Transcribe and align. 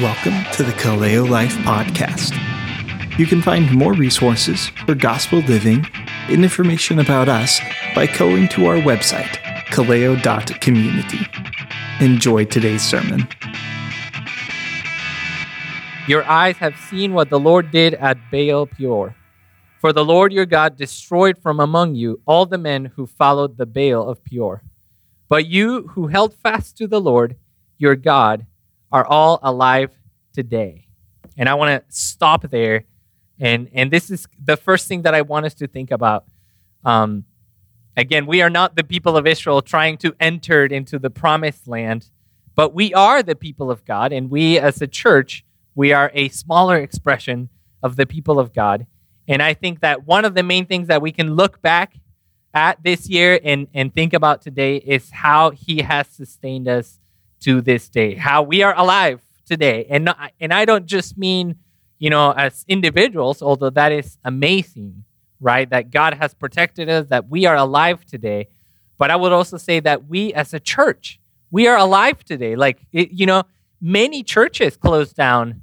Welcome 0.00 0.44
to 0.52 0.62
the 0.62 0.70
Kaleo 0.70 1.28
Life 1.28 1.56
Podcast. 1.64 2.38
You 3.18 3.26
can 3.26 3.42
find 3.42 3.68
more 3.72 3.94
resources 3.94 4.68
for 4.86 4.94
gospel 4.94 5.40
living 5.40 5.84
and 6.28 6.44
information 6.44 7.00
about 7.00 7.28
us 7.28 7.58
by 7.96 8.06
going 8.06 8.46
to 8.50 8.66
our 8.66 8.76
website, 8.76 9.38
kaleo.community. 9.72 11.18
Enjoy 11.98 12.44
today's 12.44 12.82
sermon. 12.82 13.26
Your 16.06 16.22
eyes 16.26 16.58
have 16.58 16.78
seen 16.78 17.12
what 17.12 17.28
the 17.28 17.40
Lord 17.40 17.72
did 17.72 17.94
at 17.94 18.18
Baal 18.30 18.66
Peor. 18.66 19.16
For 19.80 19.92
the 19.92 20.04
Lord 20.04 20.32
your 20.32 20.46
God 20.46 20.76
destroyed 20.76 21.38
from 21.38 21.58
among 21.58 21.96
you 21.96 22.20
all 22.24 22.46
the 22.46 22.56
men 22.56 22.84
who 22.84 23.08
followed 23.08 23.56
the 23.56 23.66
Baal 23.66 24.08
of 24.08 24.22
Peor. 24.22 24.62
But 25.28 25.46
you 25.46 25.88
who 25.88 26.06
held 26.06 26.34
fast 26.34 26.76
to 26.76 26.86
the 26.86 27.00
Lord 27.00 27.34
your 27.78 27.96
God 27.96 28.46
are 28.92 29.06
all 29.06 29.38
alive 29.42 29.90
today. 30.32 30.86
And 31.36 31.48
I 31.48 31.54
want 31.54 31.70
to 31.70 31.94
stop 31.94 32.50
there. 32.50 32.84
And, 33.38 33.68
and 33.72 33.90
this 33.90 34.10
is 34.10 34.26
the 34.42 34.56
first 34.56 34.88
thing 34.88 35.02
that 35.02 35.14
I 35.14 35.22
want 35.22 35.46
us 35.46 35.54
to 35.54 35.66
think 35.66 35.90
about. 35.90 36.24
Um, 36.84 37.24
again, 37.96 38.26
we 38.26 38.42
are 38.42 38.50
not 38.50 38.76
the 38.76 38.84
people 38.84 39.16
of 39.16 39.26
Israel 39.26 39.62
trying 39.62 39.98
to 39.98 40.14
enter 40.18 40.64
into 40.64 40.98
the 40.98 41.10
promised 41.10 41.68
land, 41.68 42.10
but 42.54 42.74
we 42.74 42.92
are 42.94 43.22
the 43.22 43.36
people 43.36 43.70
of 43.70 43.84
God. 43.84 44.12
And 44.12 44.30
we, 44.30 44.58
as 44.58 44.82
a 44.82 44.86
church, 44.86 45.44
we 45.74 45.92
are 45.92 46.10
a 46.14 46.28
smaller 46.30 46.76
expression 46.76 47.50
of 47.82 47.96
the 47.96 48.06
people 48.06 48.40
of 48.40 48.52
God. 48.52 48.86
And 49.28 49.42
I 49.42 49.54
think 49.54 49.80
that 49.80 50.06
one 50.06 50.24
of 50.24 50.34
the 50.34 50.42
main 50.42 50.66
things 50.66 50.88
that 50.88 51.02
we 51.02 51.12
can 51.12 51.34
look 51.34 51.62
back 51.62 51.94
at 52.54 52.82
this 52.82 53.08
year 53.08 53.38
and, 53.44 53.68
and 53.74 53.94
think 53.94 54.12
about 54.12 54.42
today 54.42 54.76
is 54.76 55.10
how 55.10 55.50
He 55.50 55.82
has 55.82 56.08
sustained 56.08 56.66
us 56.66 56.98
to 57.40 57.60
this 57.60 57.88
day, 57.88 58.14
how 58.14 58.42
we 58.42 58.62
are 58.62 58.74
alive 58.76 59.22
today. 59.46 59.86
And, 59.88 60.12
and 60.40 60.52
I 60.52 60.64
don't 60.64 60.86
just 60.86 61.16
mean, 61.16 61.56
you 61.98 62.10
know, 62.10 62.32
as 62.32 62.64
individuals, 62.68 63.42
although 63.42 63.70
that 63.70 63.92
is 63.92 64.18
amazing, 64.24 65.04
right? 65.40 65.68
That 65.70 65.90
God 65.90 66.14
has 66.14 66.34
protected 66.34 66.88
us, 66.88 67.08
that 67.08 67.28
we 67.28 67.46
are 67.46 67.56
alive 67.56 68.04
today. 68.04 68.48
But 68.98 69.10
I 69.10 69.16
would 69.16 69.32
also 69.32 69.56
say 69.56 69.80
that 69.80 70.08
we 70.08 70.32
as 70.34 70.52
a 70.52 70.60
church, 70.60 71.20
we 71.50 71.66
are 71.66 71.76
alive 71.76 72.24
today. 72.24 72.56
Like, 72.56 72.86
it, 72.92 73.12
you 73.12 73.26
know, 73.26 73.44
many 73.80 74.22
churches 74.22 74.76
closed 74.76 75.16
down 75.16 75.62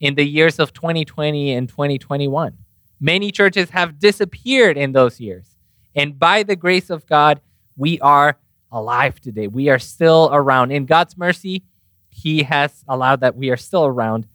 in 0.00 0.14
the 0.14 0.24
years 0.24 0.58
of 0.58 0.72
2020 0.72 1.52
and 1.52 1.68
2021. 1.68 2.56
Many 3.00 3.30
churches 3.30 3.70
have 3.70 3.98
disappeared 3.98 4.78
in 4.78 4.92
those 4.92 5.20
years. 5.20 5.56
And 5.94 6.18
by 6.18 6.42
the 6.42 6.56
grace 6.56 6.90
of 6.90 7.06
God, 7.06 7.40
we 7.76 7.98
are 8.00 8.38
alive 8.70 9.20
today. 9.20 9.46
We 9.46 9.68
are 9.68 9.78
still 9.78 10.30
around. 10.32 10.70
In 10.70 10.86
God's 10.86 11.16
mercy, 11.16 11.62
He 12.08 12.42
has 12.44 12.84
allowed 12.88 13.20
that 13.20 13.36
we 13.36 13.50
are 13.50 13.56
still 13.56 13.86
around. 13.86 14.26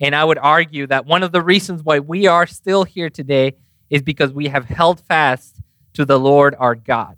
And 0.00 0.14
I 0.14 0.24
would 0.24 0.38
argue 0.38 0.86
that 0.86 1.06
one 1.06 1.22
of 1.22 1.32
the 1.32 1.42
reasons 1.42 1.82
why 1.82 1.98
we 1.98 2.26
are 2.26 2.46
still 2.46 2.84
here 2.84 3.10
today 3.10 3.54
is 3.90 4.02
because 4.02 4.32
we 4.32 4.48
have 4.48 4.66
held 4.66 5.00
fast 5.00 5.56
to 5.94 6.04
the 6.04 6.18
Lord 6.18 6.54
our 6.58 6.74
God. 6.74 7.16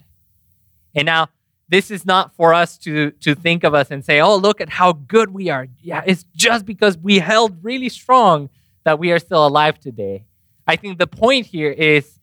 And 0.94 1.06
now, 1.06 1.28
this 1.68 1.90
is 1.90 2.04
not 2.04 2.34
for 2.34 2.52
us 2.52 2.76
to, 2.78 3.12
to 3.12 3.34
think 3.34 3.62
of 3.62 3.74
us 3.74 3.92
and 3.92 4.04
say, 4.04 4.20
oh, 4.20 4.36
look 4.36 4.60
at 4.60 4.68
how 4.68 4.92
good 4.92 5.32
we 5.32 5.50
are. 5.50 5.68
Yeah, 5.80 6.02
it's 6.04 6.24
just 6.34 6.66
because 6.66 6.98
we 6.98 7.20
held 7.20 7.62
really 7.62 7.88
strong 7.88 8.50
that 8.84 8.98
we 8.98 9.12
are 9.12 9.20
still 9.20 9.46
alive 9.46 9.78
today. 9.78 10.24
I 10.66 10.74
think 10.76 10.98
the 10.98 11.06
point 11.06 11.46
here 11.46 11.70
is 11.70 12.18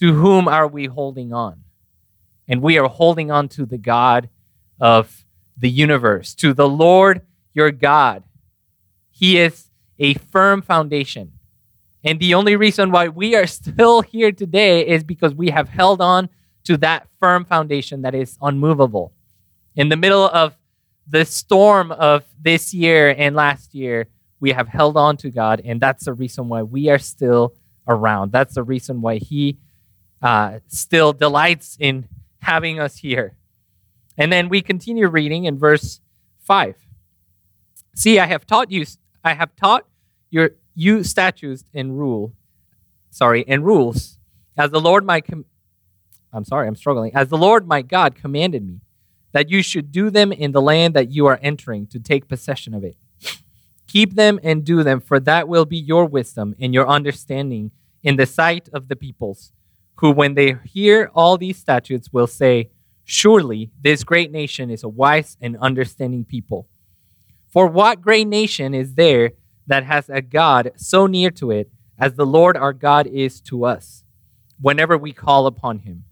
to 0.00 0.12
whom 0.12 0.48
are 0.48 0.66
we 0.66 0.84
holding 0.86 1.32
on? 1.32 1.64
And 2.48 2.60
we 2.62 2.78
are 2.78 2.88
holding 2.88 3.30
on 3.30 3.48
to 3.50 3.66
the 3.66 3.78
God 3.78 4.28
of 4.80 5.24
the 5.56 5.70
universe, 5.70 6.34
to 6.36 6.52
the 6.52 6.68
Lord 6.68 7.22
your 7.54 7.70
God. 7.70 8.24
He 9.10 9.38
is 9.38 9.70
a 9.98 10.14
firm 10.14 10.62
foundation. 10.62 11.32
And 12.04 12.18
the 12.18 12.34
only 12.34 12.56
reason 12.56 12.90
why 12.90 13.08
we 13.08 13.36
are 13.36 13.46
still 13.60 14.02
here 14.02 14.32
today 14.32 14.86
is 14.86 15.04
because 15.04 15.34
we 15.34 15.50
have 15.50 15.68
held 15.68 16.00
on 16.00 16.28
to 16.64 16.76
that 16.78 17.08
firm 17.20 17.44
foundation 17.44 18.02
that 18.02 18.14
is 18.14 18.36
unmovable. 18.40 19.12
In 19.74 19.88
the 19.88 19.96
middle 19.96 20.28
of 20.28 20.56
the 21.06 21.24
storm 21.24 21.90
of 21.92 22.24
this 22.40 22.72
year 22.72 23.14
and 23.16 23.34
last 23.34 23.74
year, 23.74 24.08
we 24.40 24.50
have 24.52 24.68
held 24.68 24.96
on 24.96 25.16
to 25.18 25.30
God, 25.30 25.60
and 25.64 25.80
that's 25.80 26.04
the 26.04 26.12
reason 26.12 26.48
why 26.48 26.62
we 26.62 26.88
are 26.88 26.98
still 26.98 27.54
around. 27.86 28.32
That's 28.32 28.54
the 28.54 28.62
reason 28.62 29.00
why 29.00 29.18
He 29.18 29.58
uh, 30.20 30.58
still 30.66 31.12
delights 31.12 31.76
in 31.78 32.08
having 32.42 32.78
us 32.78 32.98
here. 32.98 33.36
And 34.18 34.32
then 34.32 34.48
we 34.48 34.60
continue 34.60 35.08
reading 35.08 35.44
in 35.44 35.58
verse 35.58 36.00
5. 36.40 36.76
See, 37.94 38.18
I 38.18 38.26
have 38.26 38.46
taught 38.46 38.70
you 38.70 38.84
I 39.24 39.34
have 39.34 39.54
taught 39.56 39.86
your 40.30 40.50
you 40.74 41.04
statutes 41.04 41.64
and 41.72 41.98
rule 41.98 42.34
sorry, 43.10 43.44
and 43.46 43.64
rules 43.64 44.18
as 44.56 44.70
the 44.70 44.80
Lord 44.80 45.04
my 45.04 45.20
com- 45.20 45.44
I'm 46.32 46.44
sorry, 46.44 46.66
I'm 46.66 46.76
struggling. 46.76 47.14
As 47.14 47.28
the 47.28 47.36
Lord 47.36 47.66
my 47.66 47.82
God 47.82 48.14
commanded 48.14 48.66
me 48.66 48.80
that 49.32 49.50
you 49.50 49.62
should 49.62 49.92
do 49.92 50.10
them 50.10 50.32
in 50.32 50.52
the 50.52 50.60
land 50.60 50.94
that 50.94 51.10
you 51.10 51.26
are 51.26 51.38
entering 51.42 51.86
to 51.86 51.98
take 51.98 52.28
possession 52.28 52.74
of 52.74 52.84
it. 52.84 52.96
Keep 53.86 54.14
them 54.14 54.40
and 54.42 54.64
do 54.64 54.82
them, 54.82 55.00
for 55.00 55.20
that 55.20 55.48
will 55.48 55.64
be 55.64 55.76
your 55.76 56.06
wisdom 56.06 56.54
and 56.58 56.72
your 56.74 56.88
understanding 56.88 57.70
in 58.02 58.16
the 58.16 58.26
sight 58.26 58.68
of 58.72 58.88
the 58.88 58.96
peoples 58.96 59.52
who, 59.96 60.10
when 60.10 60.34
they 60.34 60.56
hear 60.64 61.10
all 61.14 61.38
these 61.38 61.58
statutes, 61.58 62.12
will 62.12 62.26
say, 62.26 62.70
Surely 63.04 63.70
this 63.80 64.04
great 64.04 64.30
nation 64.30 64.70
is 64.70 64.84
a 64.84 64.88
wise 64.88 65.36
and 65.40 65.56
understanding 65.58 66.24
people. 66.24 66.68
For 67.48 67.66
what 67.66 68.00
great 68.00 68.26
nation 68.26 68.74
is 68.74 68.94
there 68.94 69.32
that 69.66 69.84
has 69.84 70.08
a 70.08 70.22
God 70.22 70.72
so 70.76 71.06
near 71.06 71.30
to 71.32 71.50
it 71.50 71.70
as 71.98 72.14
the 72.14 72.26
Lord 72.26 72.56
our 72.56 72.72
God 72.72 73.06
is 73.06 73.40
to 73.42 73.64
us, 73.64 74.04
whenever 74.60 74.96
we 74.96 75.12
call 75.12 75.46
upon 75.46 75.80
him? 75.80 76.04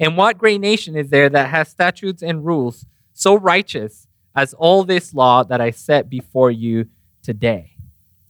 And 0.00 0.16
what 0.16 0.38
great 0.38 0.60
nation 0.60 0.96
is 0.96 1.10
there 1.10 1.28
that 1.28 1.50
has 1.50 1.68
statutes 1.68 2.22
and 2.22 2.44
rules 2.44 2.86
so 3.12 3.36
righteous 3.36 4.08
as 4.34 4.54
all 4.54 4.84
this 4.84 5.12
law 5.12 5.44
that 5.44 5.60
I 5.60 5.70
set 5.70 6.08
before 6.08 6.50
you 6.50 6.86
today? 7.22 7.76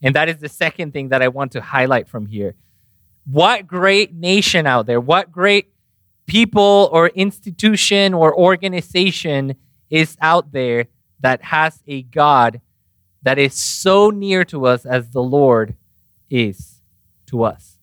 And 0.03 0.15
that 0.17 0.29
is 0.29 0.39
the 0.39 0.49
second 0.49 0.93
thing 0.93 1.11
that 1.11 1.23
I 1.23 1.29
want 1.29 1.53
to 1.53 1.61
highlight 1.61 2.09
from 2.09 2.27
here 2.27 2.57
what 3.25 3.67
great 3.67 4.15
nation 4.15 4.67
out 4.67 4.87
there, 4.87 5.01
what 5.01 5.31
great 5.31 5.73
people 6.27 6.89
or 6.93 7.09
institution 7.09 8.15
or 8.15 8.37
organization 8.37 9.55
is 9.91 10.17
out 10.21 10.53
there 10.53 10.87
that 11.21 11.43
has 11.43 11.83
a 11.87 12.03
God 12.03 12.61
that 13.23 13.39
is 13.39 13.55
so 13.55 14.11
near 14.11 14.45
to 14.45 14.67
us 14.67 14.85
as 14.85 15.11
the 15.11 15.23
Lord 15.23 15.77
is 16.29 16.81
to 17.27 17.45
us. 17.45 17.79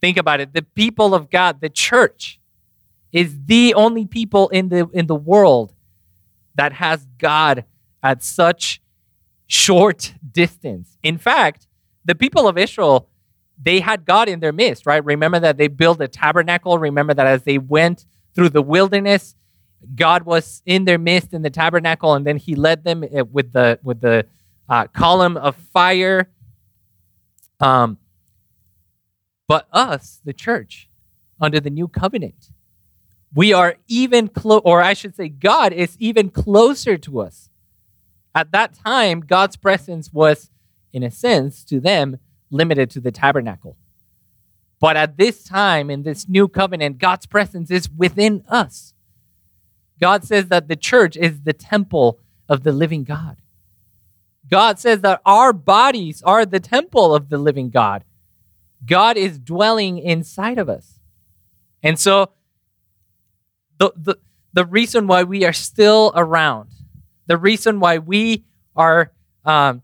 Think 0.00 0.16
about 0.16 0.40
it. 0.40 0.52
The 0.52 0.62
people 0.62 1.14
of 1.14 1.30
God, 1.30 1.60
the 1.60 1.68
church, 1.68 2.40
is 3.12 3.36
the 3.46 3.74
only 3.74 4.06
people 4.06 4.48
in 4.48 4.68
the 4.68 4.88
in 4.92 5.06
the 5.06 5.14
world 5.14 5.72
that 6.54 6.74
has 6.74 7.06
God 7.18 7.64
at 8.02 8.22
such 8.22 8.82
short 9.46 10.14
distance. 10.32 10.98
In 11.02 11.18
fact, 11.18 11.66
the 12.04 12.14
people 12.14 12.48
of 12.48 12.58
Israel 12.58 13.08
they 13.60 13.80
had 13.80 14.04
God 14.04 14.28
in 14.28 14.40
their 14.40 14.52
midst, 14.52 14.86
right? 14.86 15.04
Remember 15.04 15.40
that 15.40 15.56
they 15.56 15.68
built 15.68 16.00
a 16.00 16.08
tabernacle. 16.08 16.78
Remember 16.78 17.14
that 17.14 17.26
as 17.26 17.42
they 17.44 17.58
went 17.58 18.06
through 18.34 18.50
the 18.50 18.62
wilderness, 18.62 19.34
God 19.94 20.24
was 20.24 20.62
in 20.66 20.84
their 20.84 20.98
midst 20.98 21.32
in 21.32 21.42
the 21.42 21.50
tabernacle, 21.50 22.14
and 22.14 22.26
then 22.26 22.36
He 22.36 22.54
led 22.54 22.84
them 22.84 23.04
eh, 23.04 23.22
with 23.22 23.52
the 23.52 23.78
with 23.82 24.00
the 24.00 24.26
uh, 24.68 24.86
column 24.88 25.36
of 25.36 25.56
fire. 25.56 26.28
Um, 27.60 27.98
but 29.48 29.68
us, 29.72 30.20
the 30.24 30.32
church, 30.32 30.88
under 31.40 31.60
the 31.60 31.70
new 31.70 31.88
covenant, 31.88 32.50
we 33.34 33.52
are 33.52 33.76
even 33.86 34.28
close, 34.28 34.62
or 34.64 34.82
I 34.82 34.92
should 34.94 35.14
say, 35.14 35.28
God 35.28 35.72
is 35.72 35.96
even 35.98 36.30
closer 36.30 36.96
to 36.98 37.20
us. 37.20 37.48
At 38.34 38.52
that 38.52 38.74
time, 38.74 39.20
God's 39.20 39.56
presence 39.56 40.12
was, 40.12 40.50
in 40.92 41.02
a 41.02 41.10
sense, 41.10 41.64
to 41.64 41.80
them 41.80 42.18
limited 42.50 42.90
to 42.90 43.00
the 43.00 43.12
tabernacle. 43.12 43.76
But 44.80 44.96
at 44.96 45.16
this 45.16 45.42
time, 45.42 45.90
in 45.90 46.02
this 46.02 46.28
new 46.28 46.48
covenant, 46.48 46.98
God's 46.98 47.26
presence 47.26 47.70
is 47.70 47.90
within 47.90 48.44
us. 48.48 48.94
God 50.00 50.24
says 50.24 50.46
that 50.46 50.68
the 50.68 50.76
church 50.76 51.16
is 51.16 51.40
the 51.42 51.54
temple 51.54 52.18
of 52.48 52.62
the 52.62 52.72
living 52.72 53.04
God. 53.04 53.38
God 54.48 54.78
says 54.78 55.00
that 55.00 55.20
our 55.24 55.52
bodies 55.52 56.22
are 56.22 56.44
the 56.44 56.60
temple 56.60 57.14
of 57.14 57.30
the 57.30 57.38
living 57.38 57.70
God. 57.70 58.04
God 58.84 59.16
is 59.16 59.38
dwelling 59.38 59.98
inside 59.98 60.58
of 60.58 60.68
us. 60.68 61.00
And 61.82 61.98
so, 61.98 62.30
the, 63.78 63.92
the, 63.96 64.18
the 64.52 64.64
reason 64.64 65.06
why 65.06 65.22
we 65.22 65.44
are 65.44 65.52
still 65.52 66.12
around, 66.14 66.70
the 67.26 67.36
reason 67.36 67.80
why 67.80 67.98
we 67.98 68.44
are 68.74 69.12
um, 69.44 69.82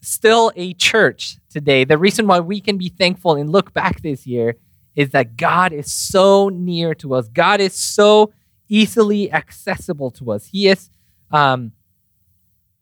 still 0.00 0.52
a 0.56 0.74
church 0.74 1.38
today, 1.50 1.84
the 1.84 1.98
reason 1.98 2.26
why 2.26 2.40
we 2.40 2.60
can 2.60 2.78
be 2.78 2.88
thankful 2.88 3.34
and 3.34 3.50
look 3.50 3.72
back 3.72 4.02
this 4.02 4.26
year 4.26 4.56
is 4.94 5.10
that 5.10 5.36
God 5.36 5.72
is 5.72 5.92
so 5.92 6.48
near 6.48 6.94
to 6.96 7.14
us. 7.14 7.28
God 7.28 7.60
is 7.60 7.74
so 7.74 8.32
easily 8.68 9.32
accessible 9.32 10.10
to 10.12 10.32
us. 10.32 10.46
He 10.46 10.68
is, 10.68 10.90
um, 11.30 11.72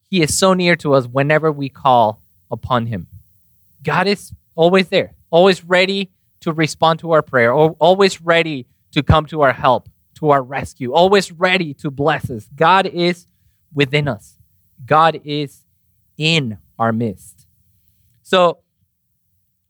he 0.08 0.22
is 0.22 0.36
so 0.36 0.54
near 0.54 0.76
to 0.76 0.94
us 0.94 1.06
whenever 1.06 1.52
we 1.52 1.68
call 1.68 2.22
upon 2.50 2.86
him. 2.86 3.06
God 3.82 4.06
is 4.06 4.32
always 4.54 4.88
there, 4.88 5.14
always 5.30 5.64
ready 5.64 6.10
to 6.40 6.52
respond 6.52 7.00
to 7.00 7.12
our 7.12 7.22
prayer, 7.22 7.52
always 7.52 8.20
ready 8.20 8.66
to 8.92 9.02
come 9.02 9.26
to 9.26 9.42
our 9.42 9.52
help, 9.52 9.88
to 10.14 10.30
our 10.30 10.42
rescue, 10.42 10.92
always 10.92 11.32
ready 11.32 11.74
to 11.74 11.90
bless 11.90 12.30
us. 12.30 12.48
God 12.54 12.86
is 12.86 13.26
within 13.74 14.08
us, 14.08 14.38
God 14.84 15.20
is 15.24 15.64
in 16.16 16.58
our 16.78 16.92
midst. 16.92 17.46
So, 18.22 18.58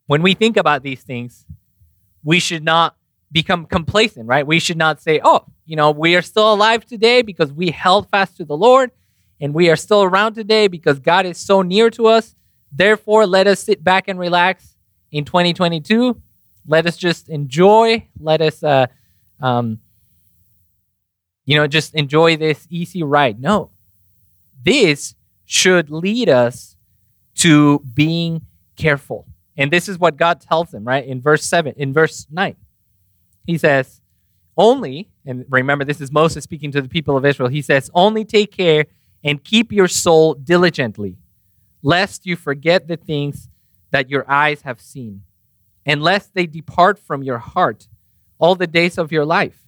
when 0.06 0.22
we 0.22 0.34
think 0.34 0.56
about 0.56 0.82
these 0.82 1.02
things, 1.02 1.46
we 2.22 2.38
should 2.38 2.64
not 2.64 2.96
become 3.32 3.66
complacent, 3.66 4.26
right? 4.26 4.46
We 4.46 4.60
should 4.60 4.76
not 4.76 5.00
say, 5.00 5.20
oh, 5.22 5.44
you 5.64 5.76
know, 5.76 5.90
we 5.90 6.16
are 6.16 6.22
still 6.22 6.52
alive 6.52 6.84
today 6.84 7.22
because 7.22 7.52
we 7.52 7.70
held 7.70 8.08
fast 8.08 8.36
to 8.36 8.44
the 8.44 8.56
Lord 8.56 8.92
and 9.40 9.52
we 9.52 9.68
are 9.68 9.76
still 9.76 10.02
around 10.02 10.34
today 10.34 10.68
because 10.68 10.98
God 11.00 11.26
is 11.26 11.38
so 11.38 11.62
near 11.62 11.90
to 11.90 12.06
us. 12.06 12.34
Therefore, 12.72 13.26
let 13.26 13.46
us 13.46 13.60
sit 13.60 13.82
back 13.82 14.08
and 14.08 14.18
relax 14.18 14.76
in 15.10 15.24
2022. 15.24 16.20
Let 16.66 16.86
us 16.86 16.96
just 16.96 17.28
enjoy. 17.28 18.08
Let 18.20 18.40
us, 18.40 18.62
uh, 18.62 18.86
um, 19.40 19.80
you 21.44 21.56
know, 21.56 21.66
just 21.66 21.94
enjoy 21.94 22.36
this 22.36 22.66
easy 22.70 23.02
ride. 23.02 23.40
No, 23.40 23.70
this 24.64 25.14
should 25.44 25.90
lead 25.90 26.28
us 26.28 26.75
to 27.36 27.80
being 27.94 28.42
careful. 28.76 29.26
And 29.56 29.72
this 29.72 29.88
is 29.88 29.98
what 29.98 30.16
God 30.16 30.40
tells 30.40 30.70
them, 30.70 30.84
right? 30.84 31.06
In 31.06 31.20
verse 31.20 31.44
7, 31.44 31.74
in 31.76 31.92
verse 31.92 32.26
9. 32.30 32.56
He 33.46 33.58
says, 33.58 34.00
only, 34.56 35.10
and 35.24 35.44
remember, 35.48 35.84
this 35.84 36.00
is 36.00 36.10
Moses 36.10 36.44
speaking 36.44 36.72
to 36.72 36.82
the 36.82 36.88
people 36.88 37.16
of 37.16 37.24
Israel. 37.24 37.48
He 37.48 37.62
says, 37.62 37.90
only 37.94 38.24
take 38.24 38.52
care 38.52 38.86
and 39.22 39.42
keep 39.42 39.72
your 39.72 39.88
soul 39.88 40.34
diligently, 40.34 41.16
lest 41.82 42.26
you 42.26 42.36
forget 42.36 42.88
the 42.88 42.96
things 42.96 43.48
that 43.90 44.10
your 44.10 44.30
eyes 44.30 44.62
have 44.62 44.80
seen, 44.80 45.22
and 45.84 46.02
lest 46.02 46.34
they 46.34 46.46
depart 46.46 46.98
from 46.98 47.22
your 47.22 47.38
heart 47.38 47.88
all 48.38 48.54
the 48.54 48.66
days 48.66 48.98
of 48.98 49.12
your 49.12 49.24
life. 49.24 49.66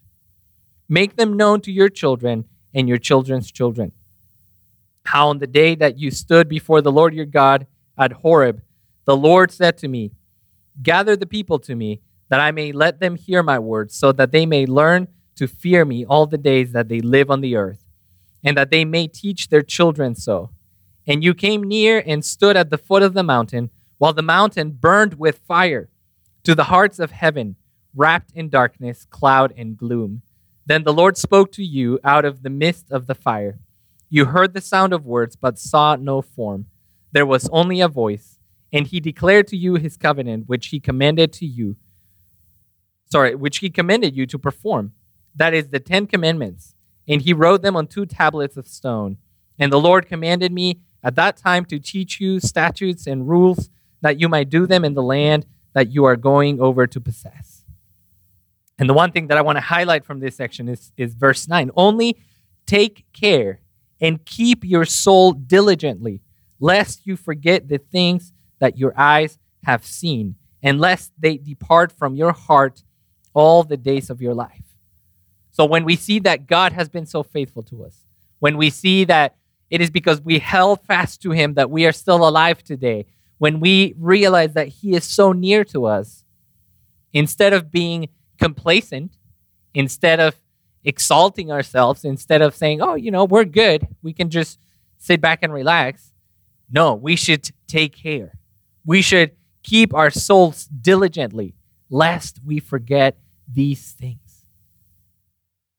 Make 0.89 1.17
them 1.17 1.37
known 1.37 1.61
to 1.63 1.73
your 1.73 1.89
children 1.89 2.45
and 2.75 2.89
your 2.89 2.99
children's 2.99 3.51
children. 3.53 3.93
How 5.09 5.29
on 5.29 5.39
the 5.39 5.47
day 5.47 5.75
that 5.75 5.99
you 5.99 6.11
stood 6.11 6.51
before 6.51 6.83
the 6.83 6.93
Lord 6.93 7.15
your 7.15 7.25
God 7.25 7.67
at 7.97 8.13
Horeb, 8.13 8.61
the 9.07 9.17
Lord 9.17 9.51
said 9.51 9.79
to 9.79 9.89
me, 9.89 10.13
Gather 10.83 11.17
the 11.17 11.25
people 11.25 11.59
to 11.61 11.75
me, 11.75 12.03
that 12.29 12.41
I 12.41 12.51
may 12.51 12.73
let 12.73 13.01
them 13.01 13.17
hear 13.17 13.43
my 13.43 13.59
words, 13.59 13.95
so 13.95 14.13
that 14.13 14.33
they 14.33 14.45
may 14.45 14.67
learn 14.67 15.09
to 15.37 15.49
fear 15.49 15.87
me 15.87 16.05
all 16.05 16.27
the 16.27 16.37
days 16.37 16.73
that 16.73 16.91
they 16.91 17.01
live 17.01 17.31
on 17.31 17.41
the 17.41 17.57
earth, 17.57 17.87
and 18.45 18.55
that 18.59 18.71
they 18.71 18.85
may 18.85 19.07
teach 19.07 19.49
their 19.49 19.63
children 19.63 20.15
so. 20.15 20.51
And 21.07 21.25
you 21.25 21.33
came 21.33 21.63
near 21.63 22.03
and 22.07 22.23
stood 22.23 22.55
at 22.59 22.69
the 22.69 22.77
foot 22.77 23.03
of 23.03 23.15
the 23.15 23.23
mountain, 23.23 23.71
while 23.97 24.13
the 24.13 24.21
mountain 24.21 24.73
burned 24.73 25.15
with 25.15 25.39
fire 25.39 25.89
to 26.43 26.55
the 26.55 26.65
hearts 26.65 26.99
of 26.99 27.13
heaven, 27.13 27.57
wrapped 27.95 28.31
in 28.35 28.51
darkness, 28.51 29.07
cloud, 29.09 29.55
and 29.57 29.75
gloom. 29.79 30.21
Then 30.67 30.85
the 30.85 30.93
Lord 30.93 31.17
spoke 31.17 31.51
to 31.53 31.65
you 31.65 31.99
out 32.05 32.27
of 32.27 32.43
the 32.43 32.51
midst 32.51 32.93
of 32.93 33.07
the 33.07 33.15
fire. 33.15 33.59
You 34.11 34.27
heard 34.27 34.55
the 34.55 34.61
sound 34.61 34.93
of 34.93 35.05
words, 35.05 35.37
but 35.37 35.59
saw 35.59 35.97
no 35.97 36.23
form. 36.23 36.67
There 37.13 37.27
was 37.27 37.49
only 37.51 37.81
a 37.81 37.89
voice, 37.89 38.39
and 38.73 38.87
he 38.87 39.01
declared 39.01 39.47
to 39.49 39.57
you 39.57 39.75
his 39.75 39.97
covenant, 39.97 40.45
which 40.47 40.69
he 40.69 40.81
commanded 40.81 41.33
to 41.35 41.47
you. 41.47 41.77
Sorry, 43.11 43.35
which 43.35 43.59
he 43.59 43.71
commanded 43.71 44.17
you 44.17 44.27
to 44.27 44.39
perform. 44.39 44.93
That 45.35 45.55
is 45.55 45.69
the 45.69 45.81
Ten 45.81 46.07
Commandments. 46.07 46.75
And 47.07 47.23
he 47.23 47.33
wrote 47.33 47.63
them 47.63 47.77
on 47.77 47.87
two 47.87 48.05
tablets 48.05 48.57
of 48.57 48.67
stone. 48.67 49.17
And 49.59 49.73
the 49.73 49.81
Lord 49.81 50.07
commanded 50.07 50.53
me 50.53 50.81
at 51.03 51.15
that 51.15 51.37
time 51.37 51.65
to 51.67 51.79
teach 51.79 52.21
you 52.21 52.39
statutes 52.41 53.07
and 53.07 53.29
rules 53.29 53.71
that 54.01 54.21
you 54.21 54.29
might 54.29 54.51
do 54.51 54.67
them 54.67 54.85
in 54.85 54.95
the 54.95 55.03
land 55.03 55.47
that 55.73 55.91
you 55.91 56.05
are 56.05 56.17
going 56.17 56.61
over 56.61 56.87
to 56.87 57.01
possess. 57.01 57.65
And 58.79 58.89
the 58.89 58.95
one 58.95 59.11
thing 59.11 59.27
that 59.29 59.39
I 59.39 59.43
want 59.43 59.57
to 59.57 59.63
highlight 59.63 60.05
from 60.05 60.21
this 60.21 60.37
section 60.37 60.69
is, 60.69 60.93
is 60.97 61.15
verse 61.15 61.49
9. 61.49 61.71
Only 61.75 62.19
take 62.67 63.07
care 63.13 63.61
and 64.01 64.25
keep 64.25 64.65
your 64.65 64.85
soul 64.85 65.33
diligently, 65.33 66.21
lest 66.61 67.07
you 67.07 67.17
forget 67.17 67.69
the 67.69 67.79
things 67.79 68.33
that 68.59 68.79
your 68.79 68.93
eyes 68.97 69.39
have 69.65 69.85
seen, 69.85 70.37
and 70.63 70.81
lest 70.81 71.13
they 71.19 71.37
depart 71.37 71.93
from 71.93 72.15
your 72.15 72.33
heart 72.33 72.83
all 73.35 73.63
the 73.63 73.77
days 73.77 74.11
of 74.11 74.21
your 74.21 74.35
life. 74.35 74.65
So 75.51 75.65
when 75.65 75.85
we 75.85 75.97
see 75.97 76.19
that 76.21 76.47
God 76.47 76.73
has 76.73 76.89
been 76.89 77.07
so 77.07 77.23
faithful 77.23 77.63
to 77.65 77.85
us, 77.85 78.05
when 78.39 78.57
we 78.57 78.71
see 78.71 79.05
that 79.05 79.37
it 79.71 79.81
is 79.81 79.91
because 79.91 80.21
we 80.21 80.39
held 80.39 80.81
fast 80.83 81.21
to 81.23 81.33
Him 81.33 81.55
that 81.55 81.71
we 81.71 81.85
are 81.87 81.93
still 81.93 82.27
alive 82.27 82.63
today, 82.63 83.07
when 83.39 83.61
we 83.61 83.95
realize 83.99 84.55
that 84.55 84.69
He 84.69 84.95
is 84.95 85.05
so 85.05 85.33
near 85.33 85.65
to 85.65 85.85
us, 85.85 86.25
instead 87.13 87.53
of 87.53 87.71
being 87.71 88.09
complacent, 88.39 89.17
instead 89.75 90.21
of 90.21 90.37
exalting 90.85 91.51
ourselves 91.51 92.05
instead 92.05 92.43
of 92.43 92.55
saying, 92.55 92.81
oh, 92.81 92.95
you 92.95 93.11
know, 93.11 93.25
we're 93.25 93.45
good. 93.45 93.89
We 94.03 94.13
can 94.13 94.31
just 94.31 94.59
sit 94.99 95.21
back 95.21 95.41
and 95.43 95.53
relax. 95.53 96.13
No, 96.71 96.95
we 96.95 97.17
should 97.17 97.51
take 97.67 97.97
care. 97.97 98.39
We 98.85 99.03
should 99.03 99.33
keep 99.63 99.93
our 99.95 100.11
souls 100.11 100.67
diligently, 100.67 101.55
lest 101.91 102.41
we 102.45 102.61
forget 102.61 103.19
these 103.51 103.93
things. 103.93 104.47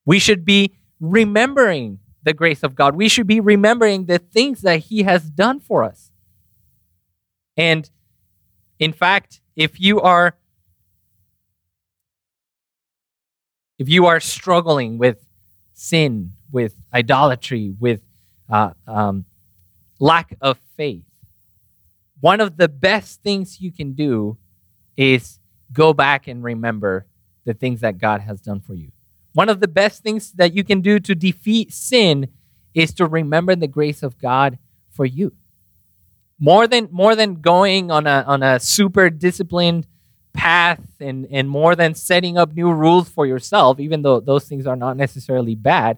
We 0.05 0.19
should 0.19 0.45
be 0.45 0.75
remembering 0.99 1.99
the 2.23 2.33
grace 2.33 2.63
of 2.63 2.75
God. 2.75 2.95
We 2.95 3.09
should 3.09 3.27
be 3.27 3.39
remembering 3.39 4.05
the 4.05 4.19
things 4.19 4.61
that 4.61 4.77
He 4.77 5.03
has 5.03 5.29
done 5.29 5.59
for 5.59 5.83
us. 5.83 6.11
And 7.55 7.89
in 8.79 8.93
fact, 8.93 9.41
if 9.55 9.79
you 9.79 9.99
are 10.01 10.35
if 13.79 13.87
you 13.87 14.05
are 14.05 14.19
struggling 14.19 14.97
with 14.97 15.25
sin, 15.73 16.33
with 16.51 16.75
idolatry, 16.93 17.73
with 17.79 18.01
uh, 18.49 18.71
um, 18.85 19.25
lack 19.99 20.35
of 20.41 20.59
faith, 20.75 21.05
one 22.19 22.41
of 22.41 22.57
the 22.57 22.67
best 22.67 23.23
things 23.23 23.61
you 23.61 23.71
can 23.71 23.93
do 23.93 24.37
is 24.97 25.39
go 25.71 25.93
back 25.93 26.27
and 26.27 26.43
remember 26.43 27.05
the 27.45 27.53
things 27.53 27.79
that 27.79 27.97
God 27.97 28.19
has 28.21 28.41
done 28.41 28.59
for 28.59 28.73
you. 28.73 28.91
One 29.33 29.47
of 29.47 29.61
the 29.61 29.67
best 29.67 30.03
things 30.03 30.33
that 30.33 30.53
you 30.53 30.65
can 30.65 30.81
do 30.81 30.99
to 30.99 31.15
defeat 31.15 31.73
sin 31.73 32.27
is 32.73 32.93
to 32.95 33.05
remember 33.05 33.55
the 33.55 33.67
grace 33.67 34.03
of 34.03 34.17
God 34.17 34.57
for 34.89 35.05
you. 35.05 35.33
More 36.37 36.67
than 36.67 36.89
more 36.91 37.15
than 37.15 37.35
going 37.35 37.91
on 37.91 38.07
a 38.07 38.23
on 38.27 38.43
a 38.43 38.59
super 38.59 39.09
disciplined 39.09 39.87
path 40.33 40.81
and, 40.99 41.27
and 41.31 41.49
more 41.49 41.75
than 41.75 41.95
setting 41.95 42.37
up 42.37 42.53
new 42.53 42.71
rules 42.71 43.09
for 43.09 43.25
yourself, 43.25 43.79
even 43.79 44.01
though 44.01 44.19
those 44.19 44.47
things 44.47 44.67
are 44.67 44.75
not 44.75 44.97
necessarily 44.97 45.55
bad, 45.55 45.97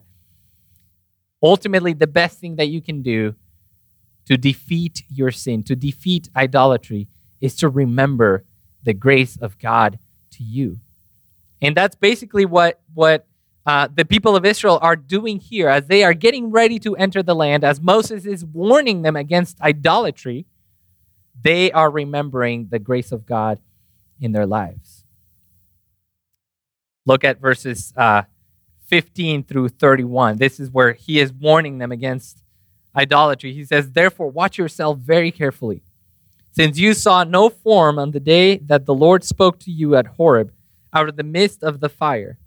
ultimately, 1.43 1.93
the 1.93 2.07
best 2.07 2.39
thing 2.39 2.55
that 2.55 2.67
you 2.67 2.81
can 2.81 3.01
do 3.01 3.35
to 4.25 4.37
defeat 4.37 5.03
your 5.09 5.31
sin, 5.31 5.63
to 5.63 5.75
defeat 5.75 6.29
idolatry, 6.35 7.07
is 7.39 7.55
to 7.55 7.69
remember 7.69 8.45
the 8.83 8.93
grace 8.93 9.37
of 9.37 9.57
God 9.59 9.99
to 10.31 10.43
you. 10.43 10.79
And 11.61 11.75
that's 11.75 11.95
basically 11.95 12.45
what, 12.45 12.79
what 12.93 13.27
uh, 13.65 13.87
the 13.93 14.05
people 14.05 14.35
of 14.35 14.45
Israel 14.45 14.79
are 14.81 14.95
doing 14.95 15.39
here 15.39 15.69
as 15.69 15.87
they 15.87 16.03
are 16.03 16.13
getting 16.13 16.49
ready 16.51 16.79
to 16.79 16.95
enter 16.95 17.21
the 17.21 17.35
land, 17.35 17.63
as 17.63 17.81
Moses 17.81 18.25
is 18.25 18.43
warning 18.45 19.01
them 19.01 19.15
against 19.15 19.61
idolatry. 19.61 20.45
They 21.39 21.71
are 21.71 21.91
remembering 21.91 22.67
the 22.69 22.79
grace 22.79 23.11
of 23.11 23.25
God 23.25 23.59
in 24.21 24.31
their 24.31 24.45
lives. 24.45 25.03
Look 27.05 27.23
at 27.23 27.41
verses 27.41 27.91
uh, 27.97 28.23
15 28.85 29.43
through 29.43 29.69
31. 29.69 30.37
This 30.37 30.59
is 30.59 30.69
where 30.69 30.93
he 30.93 31.19
is 31.19 31.33
warning 31.33 31.79
them 31.79 31.91
against 31.91 32.43
idolatry. 32.95 33.53
He 33.53 33.65
says, 33.65 33.91
Therefore, 33.91 34.29
watch 34.29 34.57
yourself 34.57 34.99
very 34.99 35.31
carefully, 35.31 35.81
since 36.51 36.77
you 36.77 36.93
saw 36.93 37.23
no 37.23 37.49
form 37.49 37.97
on 37.97 38.11
the 38.11 38.19
day 38.19 38.57
that 38.57 38.85
the 38.85 38.93
Lord 38.93 39.23
spoke 39.23 39.59
to 39.59 39.71
you 39.71 39.95
at 39.95 40.07
Horeb 40.07 40.53
out 40.93 41.09
of 41.09 41.15
the 41.15 41.23
midst 41.23 41.63
of 41.63 41.79
the 41.79 41.89
fire. 41.89 42.37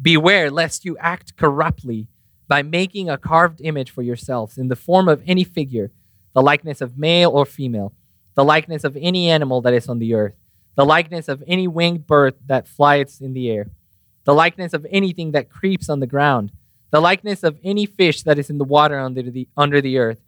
Beware 0.00 0.50
lest 0.50 0.84
you 0.84 0.96
act 0.98 1.36
corruptly 1.36 2.06
by 2.46 2.62
making 2.62 3.10
a 3.10 3.18
carved 3.18 3.60
image 3.62 3.90
for 3.90 4.02
yourselves 4.02 4.56
in 4.56 4.68
the 4.68 4.76
form 4.76 5.08
of 5.08 5.22
any 5.26 5.42
figure, 5.42 5.90
the 6.34 6.42
likeness 6.42 6.80
of 6.80 6.96
male 6.96 7.30
or 7.30 7.44
female, 7.44 7.92
the 8.34 8.44
likeness 8.44 8.84
of 8.84 8.96
any 9.00 9.28
animal 9.28 9.60
that 9.62 9.74
is 9.74 9.88
on 9.88 9.98
the 9.98 10.14
earth 10.14 10.36
the 10.78 10.86
likeness 10.86 11.26
of 11.26 11.42
any 11.48 11.66
winged 11.66 12.06
bird 12.06 12.36
that 12.46 12.68
flies 12.68 13.20
in 13.20 13.32
the 13.32 13.50
air, 13.50 13.66
the 14.22 14.32
likeness 14.32 14.72
of 14.72 14.86
anything 14.92 15.32
that 15.32 15.50
creeps 15.50 15.88
on 15.88 15.98
the 15.98 16.06
ground, 16.06 16.52
the 16.92 17.00
likeness 17.00 17.42
of 17.42 17.58
any 17.64 17.84
fish 17.84 18.22
that 18.22 18.38
is 18.38 18.48
in 18.48 18.58
the 18.58 18.64
water 18.64 18.96
under 18.96 19.22
the, 19.22 19.48
under 19.56 19.80
the 19.80 19.98
earth. 19.98 20.20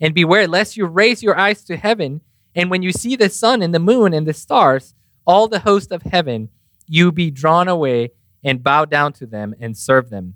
And 0.00 0.14
beware 0.14 0.48
lest 0.48 0.78
you 0.78 0.86
raise 0.86 1.22
your 1.22 1.38
eyes 1.38 1.62
to 1.64 1.76
heaven, 1.76 2.22
and 2.54 2.70
when 2.70 2.80
you 2.80 2.92
see 2.92 3.14
the 3.14 3.28
sun 3.28 3.60
and 3.60 3.74
the 3.74 3.78
moon 3.78 4.14
and 4.14 4.26
the 4.26 4.32
stars, 4.32 4.94
all 5.26 5.48
the 5.48 5.60
host 5.60 5.92
of 5.92 6.00
heaven, 6.00 6.48
you 6.86 7.12
be 7.12 7.30
drawn 7.30 7.68
away 7.68 8.12
and 8.42 8.64
bow 8.64 8.86
down 8.86 9.12
to 9.12 9.26
them 9.26 9.54
and 9.60 9.76
serve 9.76 10.08
them. 10.08 10.32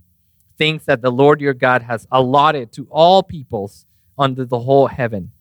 Things 0.59 0.85
that 0.85 1.01
the 1.01 1.11
Lord 1.11 1.41
your 1.41 1.55
God 1.55 1.81
has 1.81 2.07
allotted 2.13 2.71
to 2.73 2.87
all 2.91 3.23
peoples 3.23 3.87
under 4.19 4.45
the 4.45 4.61
whole 4.61 4.89
heaven. 4.89 5.33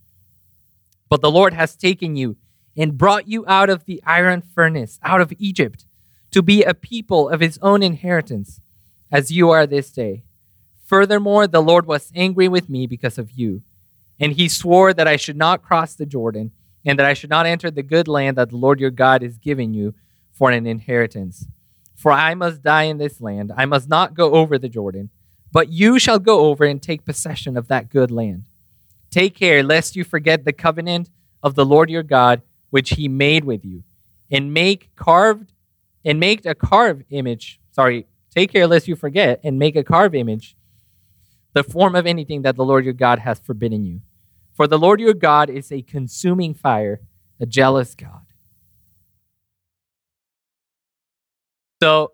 But 1.09 1.19
the 1.19 1.29
Lord 1.29 1.53
has 1.53 1.75
taken 1.75 2.15
you 2.15 2.37
and 2.75 2.97
brought 2.97 3.27
you 3.27 3.45
out 3.47 3.69
of 3.69 3.85
the 3.85 4.01
iron 4.05 4.41
furnace, 4.41 4.99
out 5.03 5.21
of 5.21 5.33
Egypt, 5.37 5.85
to 6.31 6.41
be 6.41 6.63
a 6.63 6.73
people 6.73 7.29
of 7.29 7.39
his 7.39 7.59
own 7.61 7.83
inheritance, 7.83 8.59
as 9.11 9.31
you 9.31 9.49
are 9.51 9.67
this 9.67 9.91
day. 9.91 10.23
Furthermore, 10.83 11.47
the 11.47 11.61
Lord 11.61 11.85
was 11.85 12.11
angry 12.15 12.47
with 12.47 12.69
me 12.69 12.87
because 12.87 13.17
of 13.17 13.31
you, 13.31 13.61
and 14.19 14.33
he 14.33 14.49
swore 14.49 14.93
that 14.93 15.07
I 15.07 15.15
should 15.15 15.37
not 15.37 15.63
cross 15.63 15.93
the 15.93 16.05
Jordan, 16.05 16.51
and 16.85 16.99
that 16.99 17.05
I 17.05 17.13
should 17.13 17.29
not 17.29 17.45
enter 17.45 17.71
the 17.71 17.83
good 17.83 18.07
land 18.07 18.37
that 18.37 18.49
the 18.49 18.57
Lord 18.57 18.79
your 18.79 18.91
God 18.91 19.23
is 19.23 19.37
giving 19.37 19.73
you 19.73 19.93
for 20.31 20.51
an 20.51 20.67
inheritance. 20.67 21.47
For 21.95 22.11
I 22.11 22.33
must 22.33 22.63
die 22.63 22.83
in 22.83 22.97
this 22.97 23.21
land, 23.21 23.51
I 23.55 23.65
must 23.65 23.87
not 23.87 24.13
go 24.13 24.33
over 24.33 24.57
the 24.57 24.69
Jordan, 24.69 25.09
but 25.51 25.69
you 25.69 25.99
shall 25.99 26.19
go 26.19 26.47
over 26.47 26.65
and 26.65 26.81
take 26.81 27.05
possession 27.05 27.55
of 27.55 27.67
that 27.67 27.89
good 27.89 28.11
land. 28.11 28.45
Take 29.11 29.35
care 29.35 29.61
lest 29.61 29.95
you 29.95 30.03
forget 30.03 30.43
the 30.43 30.51
covenant 30.53 31.11
of 31.43 31.53
the 31.53 31.65
Lord 31.65 31.89
your 31.89 32.03
God, 32.03 32.41
which 32.73 32.95
he 32.95 33.07
made 33.07 33.43
with 33.43 33.63
you, 33.63 33.83
and 34.31 34.51
make 34.51 34.89
carved 34.95 35.53
and 36.03 36.19
make 36.19 36.43
a 36.43 36.55
carved 36.55 37.03
image. 37.11 37.61
Sorry, 37.69 38.07
take 38.33 38.51
care 38.51 38.65
lest 38.65 38.87
you 38.87 38.95
forget 38.95 39.39
and 39.43 39.59
make 39.59 39.75
a 39.75 39.83
carved 39.83 40.15
image, 40.15 40.55
the 41.53 41.63
form 41.63 41.93
of 41.95 42.07
anything 42.07 42.41
that 42.41 42.55
the 42.55 42.65
Lord 42.65 42.83
your 42.83 42.95
God 42.95 43.19
has 43.19 43.37
forbidden 43.37 43.85
you. 43.85 44.01
For 44.55 44.65
the 44.65 44.79
Lord 44.79 44.99
your 44.99 45.13
God 45.13 45.51
is 45.51 45.71
a 45.71 45.83
consuming 45.83 46.55
fire, 46.55 47.01
a 47.39 47.45
jealous 47.45 47.93
God. 47.93 48.25
So, 51.79 52.13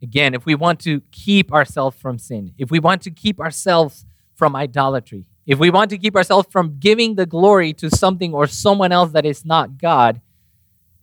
again, 0.00 0.34
if 0.34 0.46
we 0.46 0.54
want 0.54 0.78
to 0.82 1.00
keep 1.10 1.52
ourselves 1.52 1.96
from 1.98 2.16
sin, 2.16 2.52
if 2.58 2.70
we 2.70 2.78
want 2.78 3.02
to 3.02 3.10
keep 3.10 3.40
ourselves 3.40 4.06
from 4.36 4.54
idolatry, 4.54 5.26
if 5.46 5.58
we 5.58 5.70
want 5.70 5.90
to 5.90 5.98
keep 5.98 6.14
ourselves 6.16 6.48
from 6.50 6.78
giving 6.78 7.16
the 7.16 7.26
glory 7.26 7.72
to 7.74 7.90
something 7.90 8.32
or 8.32 8.46
someone 8.46 8.92
else 8.92 9.12
that 9.12 9.26
is 9.26 9.44
not 9.44 9.78
God, 9.78 10.20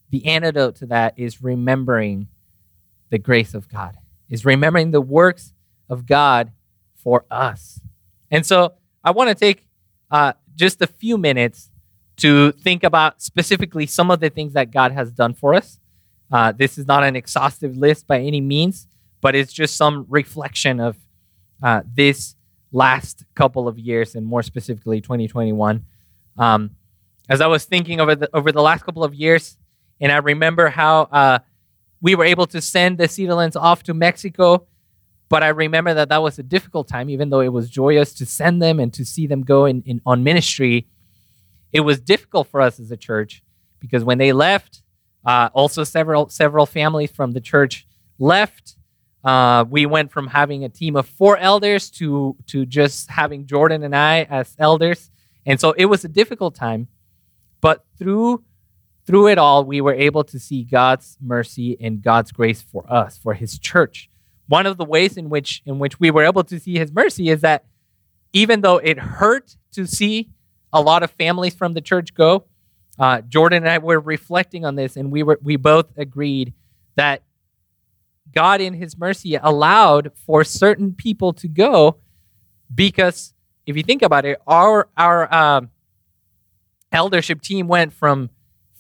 the 0.10 0.26
antidote 0.26 0.76
to 0.78 0.86
that 0.88 1.14
is 1.18 1.42
remembering 1.42 2.28
the 3.10 3.20
grace 3.20 3.54
of 3.54 3.68
God, 3.70 3.98
is 4.30 4.46
remembering 4.46 4.92
the 4.92 5.02
works 5.02 5.54
of 5.90 6.06
God 6.06 6.52
for 6.96 7.26
us. 7.30 7.80
And 8.32 8.46
so 8.46 8.74
I 9.04 9.12
want 9.12 9.30
to 9.30 9.36
take 9.36 9.68
uh, 10.12 10.34
just 10.56 10.82
a 10.82 10.88
few 10.88 11.18
minutes 11.18 11.70
to 12.18 12.52
think 12.52 12.84
about 12.84 13.22
specifically 13.22 13.86
some 13.86 14.12
of 14.12 14.20
the 14.20 14.30
things 14.30 14.54
that 14.54 14.72
God 14.72 14.92
has 14.92 15.12
done 15.12 15.34
for 15.34 15.54
us. 15.54 15.80
Uh, 16.32 16.52
this 16.52 16.78
is 16.78 16.86
not 16.86 17.04
an 17.04 17.16
exhaustive 17.16 17.76
list 17.76 18.08
by 18.08 18.20
any 18.20 18.42
means, 18.42 18.88
but 19.22 19.36
it's 19.36 19.54
just 19.54 19.76
some 19.76 20.06
reflection 20.10 20.80
of 20.80 20.98
uh, 21.64 21.82
this 21.86 22.36
last 22.72 23.26
couple 23.36 23.68
of 23.68 23.78
years, 23.80 24.16
and 24.16 24.26
more 24.26 24.44
specifically 24.44 25.02
2021. 25.02 25.86
Um, 26.38 26.72
as 27.28 27.42
I 27.42 27.48
was 27.48 27.66
thinking 27.66 28.00
over 28.00 28.16
the 28.16 28.30
over 28.36 28.52
the 28.52 28.62
last 28.62 28.84
couple 28.84 29.04
of 29.04 29.14
years, 29.14 29.58
and 30.02 30.12
I 30.12 30.18
remember 30.18 30.70
how 30.70 31.02
uh, 31.04 31.40
we 32.02 32.16
were 32.16 32.26
able 32.26 32.48
to 32.48 32.62
send 32.62 32.98
the 32.98 33.06
Cedarlands 33.06 33.56
off 33.56 33.84
to 33.84 33.94
Mexico, 33.94 34.68
but 35.30 35.44
I 35.44 35.50
remember 35.50 35.94
that 35.94 36.10
that 36.10 36.22
was 36.22 36.40
a 36.40 36.44
difficult 36.44 36.88
time, 36.88 37.10
even 37.10 37.30
though 37.30 37.42
it 37.42 37.54
was 37.54 37.70
joyous 37.70 38.14
to 38.16 38.26
send 38.26 38.62
them 38.62 38.80
and 38.80 38.94
to 38.94 39.06
see 39.06 39.28
them 39.28 39.44
go 39.44 39.66
in, 39.66 39.84
in 39.84 40.02
on 40.06 40.24
ministry. 40.24 40.88
It 41.72 41.82
was 41.82 42.00
difficult 42.00 42.48
for 42.48 42.62
us 42.62 42.80
as 42.80 42.90
a 42.90 42.98
church 42.98 43.44
because 43.80 44.04
when 44.04 44.18
they 44.18 44.34
left, 44.34 44.82
uh, 45.26 45.50
also 45.54 45.84
several 45.84 46.30
several 46.30 46.66
families 46.66 47.12
from 47.12 47.32
the 47.32 47.42
church 47.42 47.86
left 48.18 48.76
uh, 49.24 49.66
we 49.70 49.86
went 49.86 50.12
from 50.12 50.28
having 50.28 50.64
a 50.64 50.70
team 50.70 50.96
of 50.96 51.08
four 51.08 51.38
elders 51.38 51.90
to 51.92 52.36
to 52.48 52.66
just 52.66 53.10
having 53.10 53.46
Jordan 53.46 53.84
and 53.84 53.96
I 53.96 54.24
as 54.24 54.56
elders, 54.58 55.12
and 55.46 55.60
so 55.60 55.72
it 55.74 55.86
was 55.86 56.06
a 56.06 56.08
difficult 56.08 56.56
time. 56.56 56.88
But 57.62 57.86
through 57.98 58.44
through 59.06 59.28
it 59.28 59.38
all, 59.38 59.66
we 59.66 59.82
were 59.82 59.94
able 59.94 60.24
to 60.24 60.40
see 60.40 60.64
God's 60.64 61.18
mercy 61.20 61.76
and 61.82 62.02
God's 62.02 62.32
grace 62.32 62.62
for 62.62 62.86
us, 62.92 63.18
for 63.18 63.34
His 63.34 63.60
church. 63.60 64.10
One 64.48 64.66
of 64.66 64.78
the 64.78 64.86
ways 64.86 65.18
in 65.18 65.30
which 65.30 65.62
in 65.66 65.80
which 65.80 66.00
we 66.00 66.12
were 66.12 66.24
able 66.24 66.44
to 66.46 66.60
see 66.60 66.78
His 66.78 66.94
mercy 66.94 67.30
is 67.30 67.42
that 67.42 67.66
even 68.32 68.62
though 68.62 68.78
it 68.78 69.00
hurt 69.00 69.58
to 69.74 69.86
see 69.86 70.30
a 70.72 70.80
lot 70.80 71.04
of 71.04 71.12
families 71.12 71.56
from 71.56 71.74
the 71.74 71.82
church 71.82 72.14
go, 72.14 72.46
uh, 73.00 73.22
Jordan 73.22 73.64
and 73.64 73.70
I 73.70 73.80
were 73.80 74.00
reflecting 74.00 74.64
on 74.64 74.76
this, 74.76 74.96
and 74.96 75.12
we 75.12 75.24
were 75.24 75.40
we 75.42 75.58
both 75.58 75.88
agreed 75.98 76.54
that 76.96 77.24
God, 78.34 78.62
in 78.62 78.74
His 78.74 78.98
mercy, 78.98 79.36
allowed 79.36 80.12
for 80.26 80.44
certain 80.44 80.94
people 80.94 81.34
to 81.34 81.48
go 81.48 81.98
because 82.74 83.34
if 83.66 83.76
you 83.76 83.84
think 83.84 84.02
about 84.02 84.26
it, 84.26 84.40
our 84.48 84.90
our 84.98 85.34
um, 85.34 85.70
eldership 86.92 87.42
team 87.42 87.68
went 87.68 87.94
from 87.94 88.30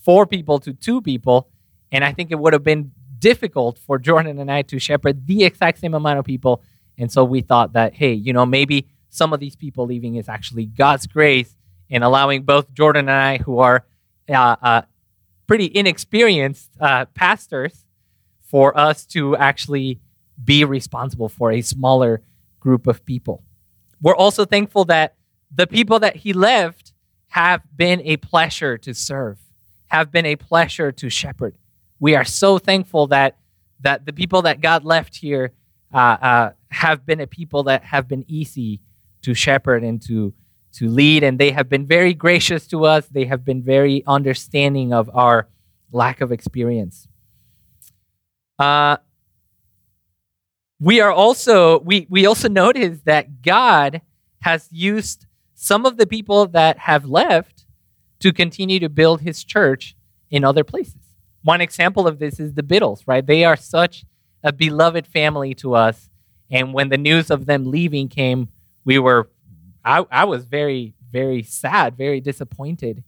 four 0.03 0.25
people 0.25 0.59
to 0.59 0.73
two 0.73 1.01
people, 1.01 1.49
and 1.91 2.03
I 2.03 2.11
think 2.13 2.31
it 2.31 2.39
would 2.39 2.53
have 2.53 2.63
been 2.63 2.91
difficult 3.19 3.77
for 3.77 3.99
Jordan 3.99 4.39
and 4.39 4.51
I 4.51 4.61
to 4.63 4.79
shepherd 4.79 5.27
the 5.27 5.43
exact 5.43 5.79
same 5.79 5.93
amount 5.93 6.19
of 6.19 6.25
people. 6.25 6.63
And 6.97 7.11
so 7.11 7.23
we 7.23 7.41
thought 7.41 7.73
that, 7.73 7.93
hey, 7.93 8.13
you 8.13 8.33
know, 8.33 8.45
maybe 8.45 8.87
some 9.09 9.33
of 9.33 9.39
these 9.39 9.55
people 9.55 9.85
leaving 9.85 10.15
is 10.15 10.29
actually 10.29 10.65
God's 10.65 11.07
grace 11.07 11.55
in 11.89 12.03
allowing 12.03 12.43
both 12.43 12.73
Jordan 12.73 13.09
and 13.09 13.17
I, 13.17 13.37
who 13.37 13.59
are 13.59 13.85
uh, 14.29 14.55
uh, 14.61 14.81
pretty 15.47 15.71
inexperienced 15.73 16.69
uh, 16.79 17.05
pastors, 17.05 17.85
for 18.49 18.77
us 18.77 19.05
to 19.05 19.35
actually 19.37 19.99
be 20.43 20.65
responsible 20.65 21.29
for 21.29 21.51
a 21.51 21.61
smaller 21.61 22.21
group 22.59 22.87
of 22.87 23.05
people. 23.05 23.43
We're 24.01 24.15
also 24.15 24.43
thankful 24.43 24.85
that 24.85 25.15
the 25.53 25.67
people 25.67 25.99
that 25.99 26.17
he 26.17 26.33
left 26.33 26.93
have 27.27 27.61
been 27.75 28.01
a 28.01 28.17
pleasure 28.17 28.77
to 28.79 28.93
serve, 28.93 29.37
have 29.87 30.11
been 30.11 30.25
a 30.25 30.35
pleasure 30.35 30.91
to 30.91 31.09
shepherd. 31.09 31.55
We 31.99 32.15
are 32.15 32.25
so 32.25 32.57
thankful 32.57 33.07
that 33.07 33.37
that 33.81 34.05
the 34.05 34.11
people 34.11 34.41
that 34.41 34.59
God 34.59 34.83
left 34.83 35.15
here 35.15 35.53
uh, 35.93 35.97
uh, 35.97 36.51
have 36.69 37.05
been 37.05 37.21
a 37.21 37.27
people 37.27 37.63
that 37.63 37.83
have 37.83 38.07
been 38.07 38.25
easy 38.27 38.81
to 39.21 39.33
shepherd 39.33 39.83
and 39.83 40.01
to 40.07 40.33
to 40.71 40.87
lead, 40.87 41.23
and 41.23 41.39
they 41.39 41.51
have 41.51 41.67
been 41.67 41.85
very 41.85 42.13
gracious 42.13 42.67
to 42.67 42.85
us. 42.85 43.07
They 43.07 43.25
have 43.25 43.43
been 43.43 43.63
very 43.63 44.03
understanding 44.05 44.93
of 44.93 45.09
our 45.13 45.47
lack 45.91 46.21
of 46.21 46.31
experience. 46.31 47.07
Uh, 48.59 48.97
we 50.79 51.01
are 51.01 51.11
also 51.11 51.79
we 51.79 52.05
we 52.09 52.25
also 52.25 52.49
notice 52.49 52.99
that 53.05 53.41
God 53.41 54.01
has 54.41 54.67
used 54.71 55.25
some 55.55 55.85
of 55.85 55.97
the 55.97 56.07
people 56.07 56.45
that 56.47 56.77
have 56.77 57.05
left 57.05 57.65
to 58.19 58.31
continue 58.33 58.79
to 58.79 58.89
build 58.89 59.21
His 59.21 59.43
church 59.43 59.95
in 60.29 60.43
other 60.43 60.63
places. 60.63 60.95
One 61.43 61.61
example 61.61 62.07
of 62.07 62.19
this 62.19 62.39
is 62.39 62.53
the 62.53 62.63
Biddles, 62.63 63.03
right? 63.07 63.25
They 63.25 63.45
are 63.45 63.55
such 63.55 64.05
a 64.43 64.51
beloved 64.51 65.07
family 65.07 65.53
to 65.55 65.73
us, 65.73 66.09
and 66.51 66.73
when 66.73 66.89
the 66.89 66.97
news 66.97 67.31
of 67.31 67.45
them 67.45 67.65
leaving 67.65 68.09
came, 68.09 68.49
we 68.83 68.99
were 68.99 69.29
I, 69.83 70.05
I 70.11 70.25
was 70.25 70.45
very 70.45 70.93
very 71.11 71.43
sad, 71.43 71.97
very 71.97 72.21
disappointed. 72.21 73.03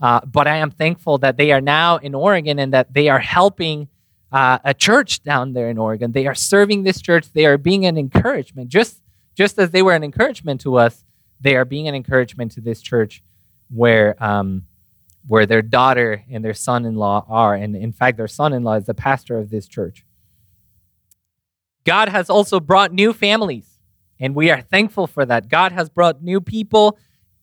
Uh, 0.00 0.20
but 0.26 0.46
I 0.46 0.56
am 0.56 0.70
thankful 0.70 1.18
that 1.18 1.38
they 1.38 1.52
are 1.52 1.60
now 1.60 1.96
in 1.96 2.14
Oregon 2.14 2.58
and 2.58 2.72
that 2.74 2.92
they 2.92 3.08
are 3.08 3.18
helping 3.18 3.88
uh, 4.32 4.58
a 4.64 4.74
church 4.74 5.22
down 5.22 5.52
there 5.52 5.70
in 5.70 5.78
Oregon. 5.78 6.12
They 6.12 6.26
are 6.26 6.34
serving 6.34 6.82
this 6.82 7.00
church. 7.00 7.32
They 7.32 7.46
are 7.46 7.58
being 7.58 7.86
an 7.86 7.96
encouragement, 7.96 8.68
just 8.68 9.02
just 9.34 9.58
as 9.58 9.70
they 9.70 9.82
were 9.82 9.94
an 9.94 10.02
encouragement 10.02 10.60
to 10.62 10.76
us. 10.76 11.04
They 11.40 11.54
are 11.56 11.64
being 11.64 11.86
an 11.86 11.94
encouragement 11.94 12.52
to 12.52 12.60
this 12.60 12.80
church, 12.80 13.22
where 13.68 14.22
um, 14.22 14.64
where 15.26 15.46
their 15.46 15.62
daughter 15.62 16.24
and 16.30 16.44
their 16.44 16.54
son-in-law 16.54 17.26
are, 17.28 17.54
and 17.54 17.76
in 17.76 17.92
fact, 17.92 18.16
their 18.16 18.28
son-in-law 18.28 18.74
is 18.74 18.86
the 18.86 18.94
pastor 18.94 19.38
of 19.38 19.50
this 19.50 19.66
church. 19.66 20.04
God 21.84 22.08
has 22.08 22.30
also 22.30 22.58
brought 22.60 22.92
new 22.92 23.12
families, 23.12 23.78
and 24.18 24.34
we 24.34 24.50
are 24.50 24.62
thankful 24.62 25.06
for 25.06 25.24
that. 25.26 25.48
God 25.48 25.72
has 25.72 25.88
brought 25.88 26.22
new 26.22 26.40
people, 26.40 26.98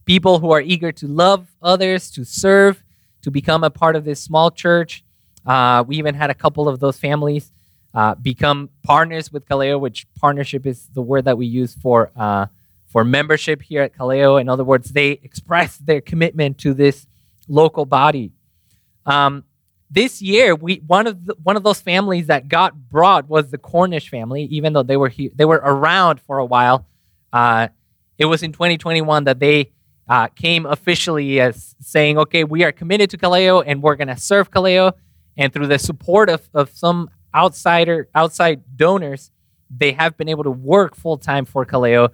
people 0.05 0.39
who 0.39 0.51
are 0.51 0.61
eager 0.61 0.91
to 0.91 1.07
love 1.07 1.47
others, 1.61 2.11
to 2.11 2.25
serve, 2.25 2.83
to 3.21 3.31
become 3.31 3.63
a 3.63 3.69
part 3.69 3.95
of 3.95 4.03
this 4.03 4.19
small 4.21 4.51
church. 4.51 5.03
Uh, 5.45 5.83
we 5.85 5.97
even 5.97 6.15
had 6.15 6.29
a 6.29 6.33
couple 6.33 6.67
of 6.67 6.79
those 6.79 6.97
families 6.97 7.51
uh, 7.93 8.15
become 8.15 8.69
partners 8.81 9.31
with 9.31 9.47
Kaleo, 9.47 9.79
which 9.79 10.07
partnership 10.15 10.65
is 10.65 10.87
the 10.93 11.01
word 11.01 11.25
that 11.25 11.37
we 11.37 11.45
use 11.45 11.75
for 11.75 12.11
uh, 12.15 12.47
for 12.87 13.03
membership 13.03 13.61
here 13.61 13.81
at 13.81 13.95
Kaleo. 13.95 14.39
In 14.39 14.49
other 14.49 14.63
words, 14.63 14.91
they 14.91 15.11
express 15.23 15.77
their 15.77 16.01
commitment 16.01 16.57
to 16.59 16.73
this 16.73 17.07
local 17.47 17.85
body. 17.85 18.31
Um, 19.05 19.43
this 19.91 20.21
year, 20.21 20.55
we 20.55 20.81
one 20.87 21.05
of 21.05 21.25
the, 21.25 21.35
one 21.43 21.55
of 21.55 21.63
those 21.63 21.81
families 21.81 22.27
that 22.27 22.47
got 22.47 22.89
brought 22.89 23.29
was 23.29 23.51
the 23.51 23.59
Cornish 23.59 24.09
family, 24.09 24.45
even 24.45 24.73
though 24.73 24.83
they 24.83 24.97
were 24.97 25.11
they 25.35 25.45
were 25.45 25.61
around 25.63 26.19
for 26.19 26.39
a 26.39 26.45
while. 26.45 26.87
Uh, 27.31 27.67
it 28.17 28.25
was 28.25 28.41
in 28.43 28.51
2021 28.51 29.25
that 29.25 29.39
they 29.39 29.71
uh, 30.07 30.27
came 30.29 30.65
officially 30.65 31.39
as 31.39 31.75
saying, 31.79 32.17
"Okay, 32.17 32.43
we 32.43 32.63
are 32.63 32.71
committed 32.71 33.11
to 33.11 33.17
Kaleo, 33.17 33.63
and 33.65 33.83
we're 33.83 33.95
going 33.95 34.07
to 34.07 34.17
serve 34.17 34.49
Kaleo." 34.49 34.93
And 35.37 35.51
through 35.51 35.67
the 35.67 35.79
support 35.79 36.29
of, 36.29 36.49
of 36.53 36.69
some 36.69 37.09
outsider 37.33 38.07
outside 38.13 38.61
donors, 38.75 39.31
they 39.75 39.91
have 39.93 40.17
been 40.17 40.29
able 40.29 40.43
to 40.43 40.51
work 40.51 40.95
full 40.95 41.17
time 41.17 41.45
for 41.45 41.65
Kaleo, 41.65 42.09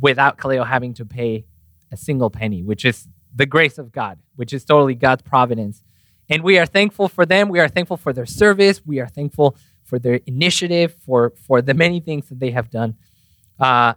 without 0.00 0.38
Kaleo 0.38 0.66
having 0.66 0.94
to 0.94 1.04
pay 1.04 1.44
a 1.90 1.96
single 1.96 2.30
penny, 2.30 2.62
which 2.62 2.84
is 2.84 3.08
the 3.34 3.46
grace 3.46 3.78
of 3.78 3.92
God, 3.92 4.18
which 4.36 4.52
is 4.52 4.64
totally 4.64 4.94
God's 4.94 5.22
providence. 5.22 5.82
And 6.28 6.42
we 6.42 6.58
are 6.58 6.66
thankful 6.66 7.08
for 7.08 7.24
them. 7.24 7.48
We 7.48 7.60
are 7.60 7.68
thankful 7.68 7.96
for 7.96 8.12
their 8.12 8.26
service. 8.26 8.84
We 8.84 9.00
are 9.00 9.08
thankful 9.08 9.56
for 9.84 9.98
their 9.98 10.20
initiative, 10.26 10.96
for, 11.04 11.32
for 11.46 11.62
the 11.62 11.74
many 11.74 12.00
things 12.00 12.28
that 12.28 12.38
they 12.38 12.50
have 12.50 12.70
done. 12.70 12.96
Uh, 13.58 13.94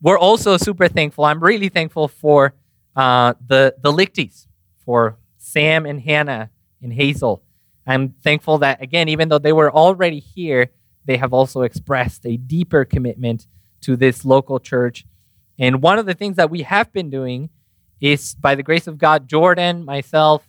we're 0.00 0.18
also 0.18 0.56
super 0.56 0.88
thankful. 0.88 1.24
I'm 1.24 1.42
really 1.42 1.68
thankful 1.68 2.08
for 2.08 2.54
uh, 2.94 3.34
the, 3.46 3.74
the 3.80 3.92
Lichties, 3.92 4.46
for 4.84 5.18
Sam 5.36 5.84
and 5.84 6.00
Hannah 6.00 6.50
and 6.82 6.92
Hazel. 6.92 7.42
I'm 7.86 8.14
thankful 8.22 8.58
that, 8.58 8.82
again, 8.82 9.08
even 9.08 9.28
though 9.28 9.38
they 9.38 9.52
were 9.52 9.70
already 9.70 10.18
here, 10.18 10.70
they 11.04 11.16
have 11.16 11.32
also 11.32 11.62
expressed 11.62 12.26
a 12.26 12.36
deeper 12.36 12.84
commitment 12.84 13.46
to 13.82 13.96
this 13.96 14.24
local 14.24 14.58
church. 14.58 15.04
And 15.58 15.82
one 15.82 15.98
of 15.98 16.06
the 16.06 16.14
things 16.14 16.36
that 16.36 16.50
we 16.50 16.62
have 16.62 16.92
been 16.92 17.10
doing 17.10 17.50
is, 18.00 18.34
by 18.34 18.54
the 18.54 18.62
grace 18.62 18.86
of 18.86 18.98
God, 18.98 19.28
Jordan, 19.28 19.84
myself, 19.84 20.46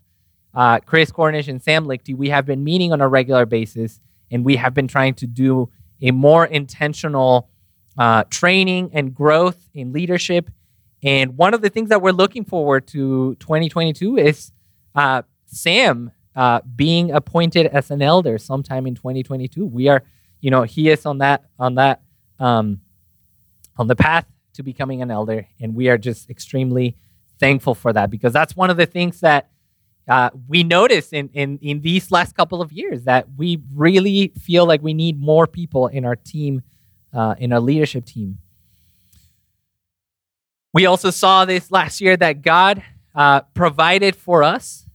uh, 0.53 0.79
Chris 0.79 1.11
Cornish, 1.11 1.47
and 1.47 1.61
Sam 1.61 1.85
Lichty, 1.85 2.15
we 2.15 2.29
have 2.29 2.45
been 2.45 2.63
meeting 2.63 2.91
on 2.91 3.01
a 3.01 3.07
regular 3.07 3.45
basis, 3.45 3.99
and 4.31 4.43
we 4.43 4.55
have 4.55 4.73
been 4.73 4.87
trying 4.87 5.13
to 5.15 5.27
do 5.27 5.69
a 6.01 6.11
more 6.11 6.45
intentional 6.45 7.49
uh, 7.97 8.23
training 8.29 8.89
and 8.93 9.13
growth 9.13 9.69
in 9.73 9.93
leadership. 9.93 10.49
And 11.03 11.37
one 11.37 11.53
of 11.53 11.61
the 11.61 11.69
things 11.69 11.89
that 11.89 12.01
we're 12.01 12.11
looking 12.11 12.43
forward 12.43 12.87
to 12.87 13.35
2022 13.35 14.17
is 14.17 14.51
uh, 14.95 15.21
Sam 15.45 16.11
uh, 16.37 16.61
being 16.75 17.11
appointed 17.11 17.65
as 17.65 17.89
an 17.89 18.01
elder 18.01 18.37
sometime 18.37 18.85
in 18.85 18.93
2022. 18.93 19.65
We 19.65 19.87
are, 19.87 20.03
you 20.39 20.51
know, 20.51 20.61
he 20.61 20.87
is 20.89 21.03
on 21.05 21.17
that 21.17 21.45
on 21.57 21.75
that 21.75 22.03
um, 22.39 22.81
on 23.75 23.87
the 23.87 23.95
path 23.95 24.25
to 24.53 24.61
becoming 24.61 25.01
an 25.01 25.09
elder, 25.09 25.47
and 25.59 25.73
we 25.73 25.89
are 25.89 25.97
just 25.97 26.29
extremely 26.29 26.95
thankful 27.39 27.73
for 27.73 27.91
that 27.91 28.11
because 28.11 28.33
that's 28.33 28.55
one 28.55 28.69
of 28.69 28.77
the 28.77 28.85
things 28.85 29.19
that 29.21 29.49
uh, 30.07 30.29
we 30.47 30.63
notice 30.63 31.11
in, 31.11 31.29
in 31.33 31.57
in 31.63 31.81
these 31.81 32.11
last 32.11 32.35
couple 32.35 32.61
of 32.61 32.71
years 32.71 33.05
that 33.05 33.27
we 33.35 33.59
really 33.73 34.31
feel 34.39 34.67
like 34.67 34.83
we 34.83 34.93
need 34.93 35.19
more 35.19 35.47
people 35.47 35.87
in 35.87 36.05
our 36.05 36.15
team, 36.15 36.61
uh, 37.13 37.33
in 37.39 37.51
our 37.51 37.59
leadership 37.59 38.05
team. 38.05 38.37
We 40.71 40.85
also 40.85 41.09
saw 41.09 41.45
this 41.45 41.71
last 41.71 41.99
year 41.99 42.15
that 42.17 42.43
God 42.43 42.83
uh, 43.15 43.41
provided 43.55 44.15
for 44.15 44.43
us. 44.43 44.86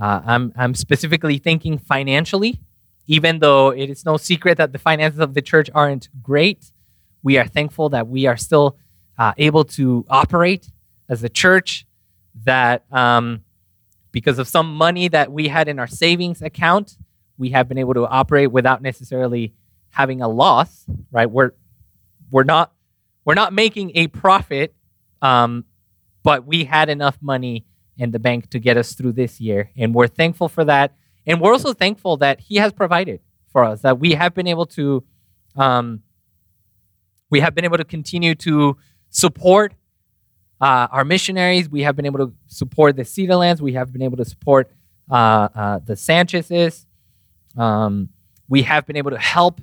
Uh, 0.00 0.20
I'm 0.24 0.52
I'm 0.56 0.74
specifically 0.74 1.38
thinking 1.38 1.78
financially, 1.78 2.60
even 3.06 3.38
though 3.38 3.70
it 3.70 3.88
is 3.88 4.04
no 4.04 4.16
secret 4.16 4.58
that 4.58 4.72
the 4.72 4.78
finances 4.78 5.20
of 5.20 5.34
the 5.34 5.42
church 5.42 5.70
aren't 5.74 6.08
great. 6.22 6.72
We 7.22 7.38
are 7.38 7.46
thankful 7.46 7.88
that 7.90 8.06
we 8.08 8.26
are 8.26 8.36
still 8.36 8.76
uh, 9.18 9.32
able 9.38 9.64
to 9.64 10.04
operate 10.08 10.70
as 11.08 11.24
a 11.24 11.28
church. 11.28 11.86
That 12.44 12.84
um, 12.92 13.42
because 14.12 14.38
of 14.38 14.46
some 14.46 14.74
money 14.74 15.08
that 15.08 15.32
we 15.32 15.48
had 15.48 15.68
in 15.68 15.78
our 15.78 15.86
savings 15.86 16.42
account, 16.42 16.98
we 17.38 17.50
have 17.50 17.66
been 17.68 17.78
able 17.78 17.94
to 17.94 18.06
operate 18.06 18.52
without 18.52 18.82
necessarily 18.82 19.54
having 19.90 20.20
a 20.20 20.28
loss. 20.28 20.84
Right? 21.10 21.30
We're 21.30 21.52
we're 22.30 22.44
not 22.44 22.72
we're 23.24 23.34
not 23.34 23.54
making 23.54 23.92
a 23.94 24.08
profit, 24.08 24.74
um, 25.22 25.64
but 26.22 26.46
we 26.46 26.64
had 26.64 26.90
enough 26.90 27.16
money 27.22 27.64
in 27.98 28.10
the 28.10 28.18
bank 28.18 28.50
to 28.50 28.58
get 28.58 28.76
us 28.76 28.94
through 28.94 29.12
this 29.12 29.40
year, 29.40 29.70
and 29.76 29.94
we're 29.94 30.06
thankful 30.06 30.48
for 30.48 30.64
that. 30.64 30.96
And 31.26 31.40
we're 31.40 31.52
also 31.52 31.72
thankful 31.72 32.16
that 32.18 32.40
He 32.40 32.56
has 32.56 32.72
provided 32.72 33.20
for 33.50 33.64
us, 33.64 33.82
that 33.82 33.98
we 33.98 34.12
have 34.12 34.34
been 34.34 34.46
able 34.46 34.66
to, 34.66 35.02
um, 35.56 36.02
we 37.30 37.40
have 37.40 37.54
been 37.54 37.64
able 37.64 37.78
to 37.78 37.84
continue 37.84 38.34
to 38.36 38.76
support 39.10 39.74
uh, 40.60 40.88
our 40.90 41.04
missionaries. 41.04 41.68
We 41.68 41.82
have 41.82 41.96
been 41.96 42.06
able 42.06 42.18
to 42.18 42.32
support 42.46 42.96
the 42.96 43.02
Cedarlands. 43.02 43.60
We 43.60 43.74
have 43.74 43.92
been 43.92 44.02
able 44.02 44.16
to 44.18 44.24
support 44.24 44.70
uh, 45.10 45.48
uh, 45.54 45.78
the 45.84 45.96
Sanchez's. 45.96 46.86
Um, 47.56 48.10
we 48.48 48.62
have 48.62 48.86
been 48.86 48.96
able 48.96 49.10
to 49.10 49.18
help 49.18 49.60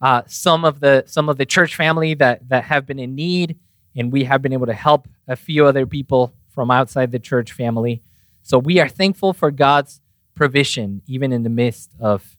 uh, 0.00 0.22
some 0.26 0.64
of 0.64 0.80
the 0.80 1.04
some 1.06 1.28
of 1.28 1.38
the 1.38 1.46
church 1.46 1.74
family 1.76 2.14
that 2.14 2.48
that 2.48 2.64
have 2.64 2.86
been 2.86 2.98
in 2.98 3.14
need, 3.14 3.58
and 3.94 4.12
we 4.12 4.24
have 4.24 4.42
been 4.42 4.52
able 4.52 4.66
to 4.66 4.74
help 4.74 5.08
a 5.26 5.36
few 5.36 5.64
other 5.64 5.86
people 5.86 6.34
from 6.56 6.72
outside 6.72 7.12
the 7.12 7.20
church 7.20 7.52
family. 7.52 8.02
So 8.42 8.58
we 8.58 8.80
are 8.80 8.88
thankful 8.88 9.32
for 9.32 9.52
God's 9.52 10.00
provision, 10.34 11.02
even 11.06 11.32
in 11.32 11.44
the 11.44 11.50
midst 11.50 11.92
of 12.00 12.36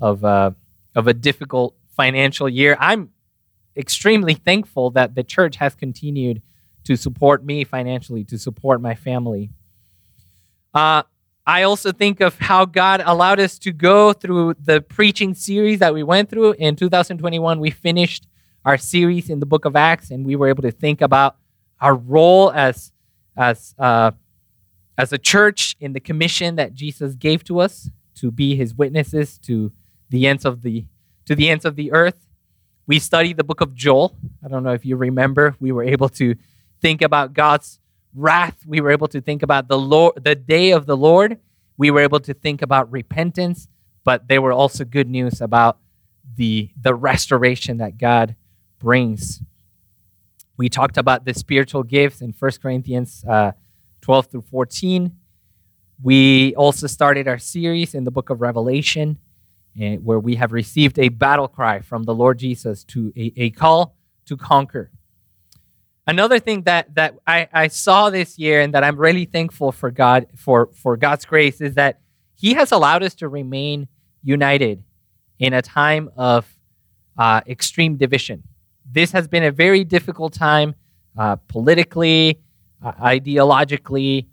of 0.00 0.22
uh, 0.24 0.50
of 0.94 1.06
a 1.06 1.14
difficult 1.14 1.74
financial 1.96 2.48
year. 2.48 2.76
I'm 2.78 3.10
extremely 3.76 4.34
thankful 4.34 4.90
that 4.90 5.14
the 5.14 5.22
church 5.22 5.56
has 5.56 5.74
continued 5.74 6.42
to 6.84 6.96
support 6.96 7.44
me 7.44 7.64
financially, 7.64 8.24
to 8.24 8.38
support 8.38 8.82
my 8.82 8.94
family. 8.94 9.50
Uh, 10.74 11.04
I 11.46 11.62
also 11.62 11.92
think 11.92 12.20
of 12.20 12.38
how 12.38 12.64
God 12.64 13.02
allowed 13.04 13.40
us 13.40 13.58
to 13.60 13.72
go 13.72 14.12
through 14.12 14.54
the 14.60 14.80
preaching 14.80 15.34
series 15.34 15.78
that 15.78 15.94
we 15.94 16.02
went 16.02 16.30
through. 16.30 16.52
In 16.52 16.76
2021, 16.76 17.60
we 17.60 17.70
finished 17.70 18.26
our 18.64 18.76
series 18.76 19.30
in 19.30 19.40
the 19.40 19.46
book 19.46 19.64
of 19.64 19.76
Acts, 19.76 20.10
and 20.10 20.26
we 20.26 20.36
were 20.36 20.48
able 20.48 20.62
to 20.62 20.70
think 20.70 21.00
about 21.00 21.36
our 21.80 21.94
role 21.94 22.50
as, 22.52 22.92
as, 23.36 23.74
uh, 23.78 24.12
as 24.98 25.12
a 25.12 25.18
church 25.18 25.76
in 25.80 25.92
the 25.92 26.00
commission 26.00 26.56
that 26.56 26.74
Jesus 26.74 27.14
gave 27.14 27.44
to 27.44 27.60
us 27.60 27.90
to 28.16 28.30
be 28.30 28.56
his 28.56 28.74
witnesses 28.74 29.38
to 29.38 29.72
the 30.10 30.26
ends 30.26 30.44
of 30.44 30.62
the, 30.62 30.86
to 31.26 31.34
the, 31.34 31.48
ends 31.48 31.64
of 31.64 31.76
the 31.76 31.92
earth. 31.92 32.26
We 32.86 32.98
studied 32.98 33.36
the 33.36 33.44
book 33.44 33.60
of 33.60 33.74
Joel. 33.74 34.16
I 34.44 34.48
don't 34.48 34.62
know 34.62 34.72
if 34.72 34.84
you 34.84 34.96
remember, 34.96 35.54
we 35.60 35.72
were 35.72 35.84
able 35.84 36.08
to 36.10 36.34
think 36.80 37.02
about 37.02 37.32
God's 37.32 37.78
wrath. 38.14 38.64
We 38.66 38.80
were 38.80 38.90
able 38.90 39.08
to 39.08 39.20
think 39.20 39.42
about 39.42 39.68
the 39.68 39.78
Lord, 39.78 40.24
the 40.24 40.34
day 40.34 40.72
of 40.72 40.86
the 40.86 40.96
Lord. 40.96 41.38
We 41.76 41.90
were 41.90 42.00
able 42.00 42.20
to 42.20 42.34
think 42.34 42.62
about 42.62 42.90
repentance, 42.90 43.68
but 44.04 44.28
there 44.28 44.42
were 44.42 44.52
also 44.52 44.84
good 44.84 45.08
news 45.08 45.40
about 45.40 45.78
the, 46.36 46.70
the 46.80 46.94
restoration 46.94 47.78
that 47.78 47.98
God 47.98 48.36
brings. 48.78 49.42
We 50.60 50.68
talked 50.68 50.98
about 50.98 51.24
the 51.24 51.32
spiritual 51.32 51.84
gifts 51.84 52.20
in 52.20 52.34
1 52.38 52.50
Corinthians 52.60 53.24
uh, 53.26 53.52
12 54.02 54.26
through 54.26 54.42
14. 54.42 55.10
We 56.02 56.54
also 56.54 56.86
started 56.86 57.26
our 57.26 57.38
series 57.38 57.94
in 57.94 58.04
the 58.04 58.10
book 58.10 58.28
of 58.28 58.42
Revelation, 58.42 59.16
uh, 59.80 59.94
where 60.04 60.18
we 60.18 60.34
have 60.34 60.52
received 60.52 60.98
a 60.98 61.08
battle 61.08 61.48
cry 61.48 61.80
from 61.80 62.02
the 62.02 62.14
Lord 62.14 62.38
Jesus 62.38 62.84
to 62.92 63.10
a, 63.16 63.32
a 63.38 63.50
call 63.52 63.96
to 64.26 64.36
conquer. 64.36 64.90
Another 66.06 66.38
thing 66.38 66.64
that 66.64 66.94
that 66.94 67.14
I, 67.26 67.48
I 67.54 67.68
saw 67.68 68.10
this 68.10 68.38
year 68.38 68.60
and 68.60 68.74
that 68.74 68.84
I'm 68.84 68.98
really 68.98 69.24
thankful 69.24 69.72
for 69.72 69.90
God 69.90 70.26
for 70.36 70.68
for 70.74 70.98
God's 70.98 71.24
grace 71.24 71.62
is 71.62 71.76
that 71.76 72.02
He 72.34 72.52
has 72.52 72.70
allowed 72.70 73.02
us 73.02 73.14
to 73.14 73.30
remain 73.30 73.88
united 74.22 74.84
in 75.38 75.54
a 75.54 75.62
time 75.62 76.10
of 76.18 76.54
uh, 77.16 77.40
extreme 77.46 77.96
division. 77.96 78.42
This 78.92 79.12
has 79.12 79.28
been 79.28 79.44
a 79.44 79.52
very 79.52 79.84
difficult 79.84 80.32
time 80.32 80.74
uh, 81.16 81.36
politically, 81.36 82.40
uh, 82.84 82.92
ideologically, 82.92 84.26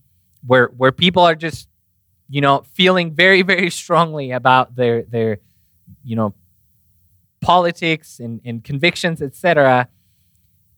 where 0.45 0.67
where 0.67 0.91
people 0.91 1.23
are 1.23 1.35
just 1.35 1.67
you 2.29 2.41
know 2.41 2.63
feeling 2.73 3.13
very 3.13 3.41
very 3.41 3.69
strongly 3.69 4.31
about 4.31 4.75
their 4.75 5.03
their 5.03 5.39
you 6.03 6.15
know 6.15 6.33
politics 7.41 8.19
and, 8.19 8.41
and 8.43 8.63
convictions, 8.63 9.21
etc. 9.21 9.87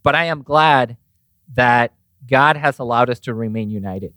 But 0.03 0.15
I 0.15 0.25
am 0.25 0.43
glad 0.43 0.97
that 1.53 1.93
God 2.27 2.57
has 2.57 2.79
allowed 2.79 3.09
us 3.09 3.19
to 3.21 3.33
remain 3.33 3.69
united. 3.69 4.13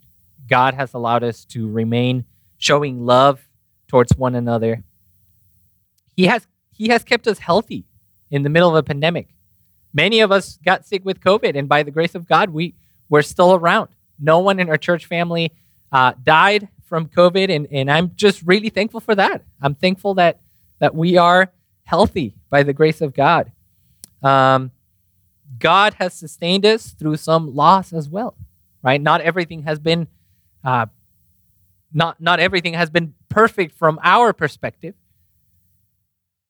God 0.49 0.75
has 0.75 0.93
allowed 0.93 1.23
us 1.23 1.45
to 1.47 1.69
remain 1.69 2.25
showing 2.59 3.05
love 3.07 3.49
towards 3.89 4.17
one 4.17 4.35
another. 4.35 4.83
He 6.17 6.27
has 6.27 6.47
he 6.71 6.89
has 6.89 7.05
kept 7.05 7.29
us 7.29 7.39
healthy 7.39 7.87
in 8.31 8.43
the 8.43 8.51
middle 8.51 8.69
of 8.69 8.75
a 8.75 8.83
pandemic. 8.83 9.29
Many 9.95 10.21
of 10.21 10.33
us 10.33 10.59
got 10.65 10.87
sick 10.87 11.05
with 11.05 11.21
COVID, 11.21 11.57
and 11.57 11.69
by 11.69 11.83
the 11.83 11.91
grace 11.91 12.15
of 12.15 12.27
God, 12.27 12.51
we 12.51 12.75
we're 13.09 13.23
still 13.23 13.55
around. 13.55 13.91
No 14.19 14.39
one 14.39 14.59
in 14.59 14.71
our 14.71 14.79
church 14.79 15.05
family 15.07 15.53
uh, 15.91 16.15
died 16.23 16.69
from 16.87 17.09
COVID, 17.09 17.55
and, 17.55 17.67
and 17.71 17.91
I'm 17.91 18.13
just 18.15 18.43
really 18.47 18.71
thankful 18.71 19.01
for 19.01 19.15
that. 19.15 19.45
I'm 19.61 19.75
thankful 19.75 20.15
that 20.15 20.41
that 20.79 20.95
we 20.95 21.17
are 21.17 21.53
healthy 21.85 22.35
by 22.51 22.63
the 22.63 22.73
grace 22.73 23.01
of 23.01 23.15
God. 23.15 23.53
Um, 24.23 24.71
God 25.59 25.95
has 25.95 26.15
sustained 26.15 26.65
us 26.65 26.93
through 26.93 27.17
some 27.17 27.55
loss 27.55 27.93
as 27.93 28.09
well, 28.09 28.37
right? 28.83 29.01
Not 29.01 29.21
everything 29.21 29.63
has 29.63 29.79
been, 29.79 30.09
uh, 30.65 30.87
not 31.93 32.21
not 32.21 32.41
everything 32.41 32.75
has 32.75 32.91
been 32.91 33.15
perfect 33.29 33.75
from 33.75 34.01
our 34.03 34.33
perspective. 34.33 34.95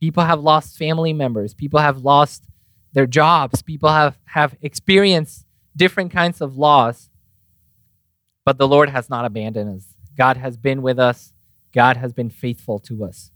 People 0.00 0.24
have 0.24 0.40
lost 0.40 0.76
family 0.76 1.12
members. 1.12 1.54
People 1.54 1.80
have 1.80 1.98
lost 1.98 2.44
their 2.92 3.06
jobs. 3.06 3.62
People 3.62 3.90
have 3.90 4.18
have 4.26 4.56
experienced 4.62 5.46
different 5.76 6.12
kinds 6.12 6.40
of 6.40 6.56
loss. 6.56 7.10
But 8.44 8.58
the 8.58 8.68
Lord 8.68 8.88
has 8.88 9.08
not 9.08 9.24
abandoned 9.24 9.76
us. 9.76 9.86
God 10.16 10.36
has 10.36 10.56
been 10.56 10.82
with 10.82 10.98
us. 10.98 11.32
God 11.72 11.96
has 11.96 12.12
been 12.12 12.28
faithful 12.28 12.78
to 12.80 13.04
us. 13.04 13.30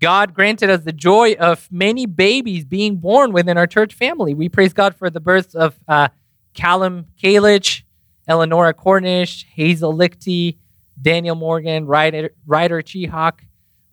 God 0.00 0.32
granted 0.32 0.70
us 0.70 0.82
the 0.82 0.92
joy 0.92 1.34
of 1.34 1.68
many 1.70 2.06
babies 2.06 2.64
being 2.64 2.96
born 2.96 3.32
within 3.32 3.58
our 3.58 3.66
church 3.66 3.94
family. 3.94 4.32
We 4.32 4.48
praise 4.48 4.72
God 4.72 4.96
for 4.96 5.10
the 5.10 5.20
births 5.20 5.54
of 5.54 5.78
uh, 5.86 6.08
Callum 6.54 7.06
Kalich, 7.22 7.82
Eleonora 8.26 8.72
Cornish, 8.72 9.44
Hazel 9.52 9.94
Lichty, 9.94 10.56
Daniel 11.00 11.36
Morgan, 11.36 11.86
Ryder, 11.86 12.30
Ryder. 12.46 12.82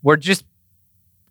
We're 0.02 0.16
just 0.16 0.46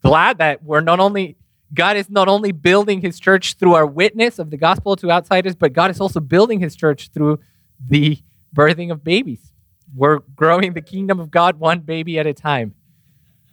glad 0.05 0.38
that 0.38 0.62
we're 0.62 0.83
not 0.83 1.01
only 1.01 1.37
God 1.74 1.96
is 1.96 2.09
not 2.09 2.29
only 2.29 2.52
building 2.52 3.00
his 3.00 3.18
church 3.18 3.55
through 3.55 3.74
our 3.74 3.87
witness 3.87 4.38
of 4.38 4.50
the 4.50 4.57
gospel 4.57 4.96
to 4.96 5.11
outsiders, 5.11 5.55
but 5.55 5.72
God 5.72 5.90
is 5.90 6.00
also 6.00 6.20
building 6.20 6.61
his 6.61 6.76
church 6.76 7.11
through 7.12 7.40
the 7.85 8.18
birthing 8.55 8.90
of 8.90 9.02
babies. 9.02 9.52
We're 9.94 10.18
growing 10.18 10.72
the 10.74 10.81
kingdom 10.81 11.20
of 11.20 11.31
God 11.31 11.59
one 11.59 11.81
baby 11.81 12.18
at 12.18 12.26
a 12.26 12.35
time. 12.35 12.74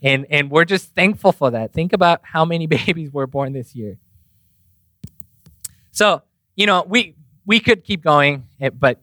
And, 0.02 0.26
and 0.30 0.52
we're 0.52 0.66
just 0.66 0.94
thankful 0.94 1.32
for 1.32 1.52
that. 1.52 1.74
Think 1.74 1.94
about 1.94 2.22
how 2.24 2.46
many 2.46 2.68
babies 2.86 3.12
were 3.12 3.28
born 3.28 3.54
this 3.54 3.76
year. 3.76 3.98
So, 5.92 6.24
you 6.56 6.66
know, 6.66 6.84
we, 6.88 7.16
we 7.46 7.60
could 7.60 7.84
keep 7.84 8.04
going, 8.04 8.48
eh, 8.60 8.70
but 8.70 9.02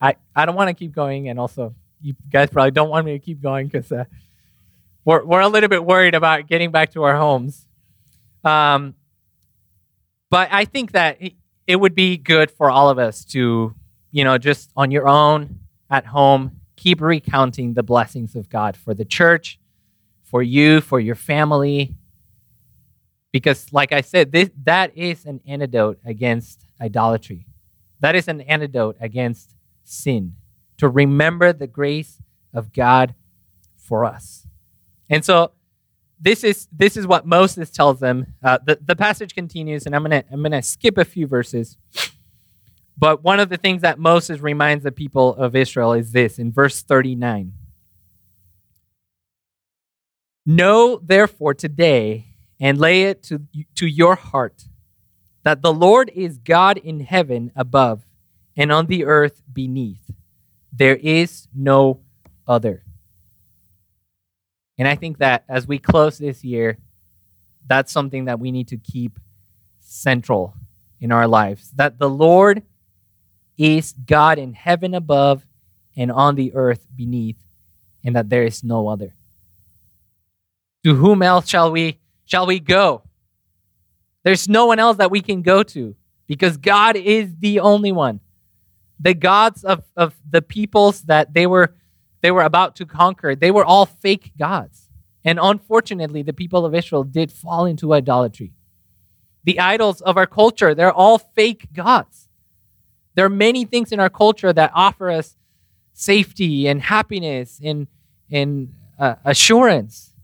I, 0.00 0.16
I 0.34 0.46
don't 0.46 0.54
want 0.54 0.68
to 0.68 0.74
keep 0.74 0.92
going. 0.92 1.28
And 1.28 1.38
also, 1.38 1.74
you 2.00 2.14
guys 2.30 2.48
probably 2.50 2.70
don't 2.70 2.88
want 2.88 3.04
me 3.04 3.12
to 3.12 3.18
keep 3.18 3.42
going 3.42 3.66
because 3.66 3.90
uh, 3.92 4.04
we're, 5.04 5.24
we're 5.24 5.40
a 5.40 5.48
little 5.48 5.68
bit 5.68 5.84
worried 5.84 6.14
about 6.14 6.46
getting 6.46 6.70
back 6.70 6.92
to 6.92 7.02
our 7.02 7.16
homes. 7.16 7.66
Um, 8.44 8.94
but 10.30 10.48
I 10.52 10.64
think 10.64 10.92
that 10.92 11.18
it 11.66 11.76
would 11.76 11.94
be 11.94 12.16
good 12.16 12.50
for 12.50 12.70
all 12.70 12.88
of 12.88 12.98
us 12.98 13.24
to, 13.26 13.74
you 14.10 14.24
know, 14.24 14.38
just 14.38 14.70
on 14.76 14.90
your 14.90 15.08
own 15.08 15.60
at 15.90 16.06
home, 16.06 16.60
keep 16.76 17.00
recounting 17.00 17.74
the 17.74 17.82
blessings 17.82 18.34
of 18.34 18.48
God 18.48 18.76
for 18.76 18.94
the 18.94 19.04
church, 19.04 19.58
for 20.22 20.42
you, 20.42 20.80
for 20.80 21.00
your 21.00 21.14
family. 21.14 21.94
Because, 23.32 23.72
like 23.72 23.92
I 23.92 24.00
said, 24.00 24.32
this, 24.32 24.50
that 24.64 24.96
is 24.96 25.24
an 25.24 25.40
antidote 25.46 25.98
against 26.04 26.64
idolatry. 26.80 27.46
That 28.00 28.16
is 28.16 28.28
an 28.28 28.40
antidote 28.42 28.96
against 29.00 29.54
sin. 29.84 30.34
To 30.78 30.88
remember 30.88 31.52
the 31.52 31.66
grace 31.66 32.18
of 32.54 32.72
God 32.72 33.14
for 33.76 34.04
us. 34.04 34.46
And 35.08 35.24
so, 35.24 35.52
this 36.20 36.44
is 36.44 36.68
this 36.70 36.96
is 36.96 37.06
what 37.06 37.26
Moses 37.26 37.70
tells 37.70 38.00
them. 38.00 38.34
Uh, 38.42 38.58
the 38.64 38.78
the 38.84 38.96
passage 38.96 39.34
continues, 39.34 39.86
and 39.86 39.96
I'm 39.96 40.02
gonna 40.02 40.24
I'm 40.30 40.42
gonna 40.42 40.62
skip 40.62 40.98
a 40.98 41.04
few 41.04 41.26
verses. 41.26 41.78
But 42.98 43.24
one 43.24 43.40
of 43.40 43.48
the 43.48 43.56
things 43.56 43.80
that 43.80 43.98
Moses 43.98 44.40
reminds 44.40 44.84
the 44.84 44.92
people 44.92 45.34
of 45.34 45.56
Israel 45.56 45.94
is 45.94 46.12
this 46.12 46.38
in 46.38 46.52
verse 46.52 46.82
39. 46.82 47.54
Know 50.44 51.00
therefore 51.02 51.54
today 51.54 52.26
and 52.60 52.78
lay 52.78 53.04
it 53.04 53.22
to, 53.24 53.40
to 53.76 53.86
your 53.86 54.16
heart 54.16 54.64
that 55.44 55.62
the 55.62 55.72
Lord 55.72 56.10
is 56.14 56.36
God 56.36 56.76
in 56.76 57.00
heaven 57.00 57.52
above 57.56 58.04
and 58.54 58.70
on 58.70 58.86
the 58.86 59.06
earth 59.06 59.42
beneath. 59.50 60.10
There 60.70 60.96
is 60.96 61.48
no 61.54 62.00
other. 62.46 62.84
And 64.80 64.88
I 64.88 64.94
think 64.94 65.18
that 65.18 65.44
as 65.46 65.68
we 65.68 65.78
close 65.78 66.16
this 66.16 66.42
year, 66.42 66.78
that's 67.66 67.92
something 67.92 68.24
that 68.24 68.40
we 68.40 68.50
need 68.50 68.68
to 68.68 68.78
keep 68.78 69.18
central 69.78 70.54
in 71.02 71.12
our 71.12 71.28
lives. 71.28 71.70
That 71.72 71.98
the 71.98 72.08
Lord 72.08 72.62
is 73.58 73.92
God 73.92 74.38
in 74.38 74.54
heaven 74.54 74.94
above 74.94 75.44
and 75.98 76.10
on 76.10 76.34
the 76.34 76.54
earth 76.54 76.86
beneath, 76.96 77.36
and 78.02 78.16
that 78.16 78.30
there 78.30 78.44
is 78.44 78.64
no 78.64 78.88
other. 78.88 79.14
To 80.84 80.94
whom 80.94 81.20
else 81.20 81.46
shall 81.46 81.70
we 81.70 82.00
shall 82.24 82.46
we 82.46 82.58
go? 82.58 83.02
There's 84.22 84.48
no 84.48 84.64
one 84.64 84.78
else 84.78 84.96
that 84.96 85.10
we 85.10 85.20
can 85.20 85.42
go 85.42 85.62
to 85.62 85.94
because 86.26 86.56
God 86.56 86.96
is 86.96 87.36
the 87.38 87.60
only 87.60 87.92
one. 87.92 88.20
The 88.98 89.12
gods 89.12 89.62
of, 89.62 89.84
of 89.94 90.14
the 90.26 90.40
peoples 90.40 91.02
that 91.02 91.34
they 91.34 91.46
were 91.46 91.74
they 92.22 92.30
were 92.30 92.42
about 92.42 92.76
to 92.76 92.86
conquer, 92.86 93.34
they 93.34 93.50
were 93.50 93.64
all 93.64 93.86
fake 93.86 94.32
gods. 94.38 94.88
And 95.24 95.38
unfortunately, 95.40 96.22
the 96.22 96.32
people 96.32 96.64
of 96.64 96.74
Israel 96.74 97.04
did 97.04 97.30
fall 97.30 97.66
into 97.66 97.92
idolatry. 97.92 98.52
The 99.44 99.58
idols 99.58 100.00
of 100.00 100.16
our 100.16 100.26
culture, 100.26 100.74
they're 100.74 100.92
all 100.92 101.18
fake 101.18 101.72
gods. 101.72 102.28
There 103.14 103.26
are 103.26 103.30
many 103.30 103.64
things 103.64 103.92
in 103.92 104.00
our 104.00 104.08
culture 104.10 104.52
that 104.52 104.70
offer 104.74 105.10
us 105.10 105.36
safety 105.92 106.66
and 106.66 106.80
happiness 106.80 107.60
and, 107.62 107.86
and 108.30 108.74
uh, 108.98 109.16
assurance. 109.24 110.14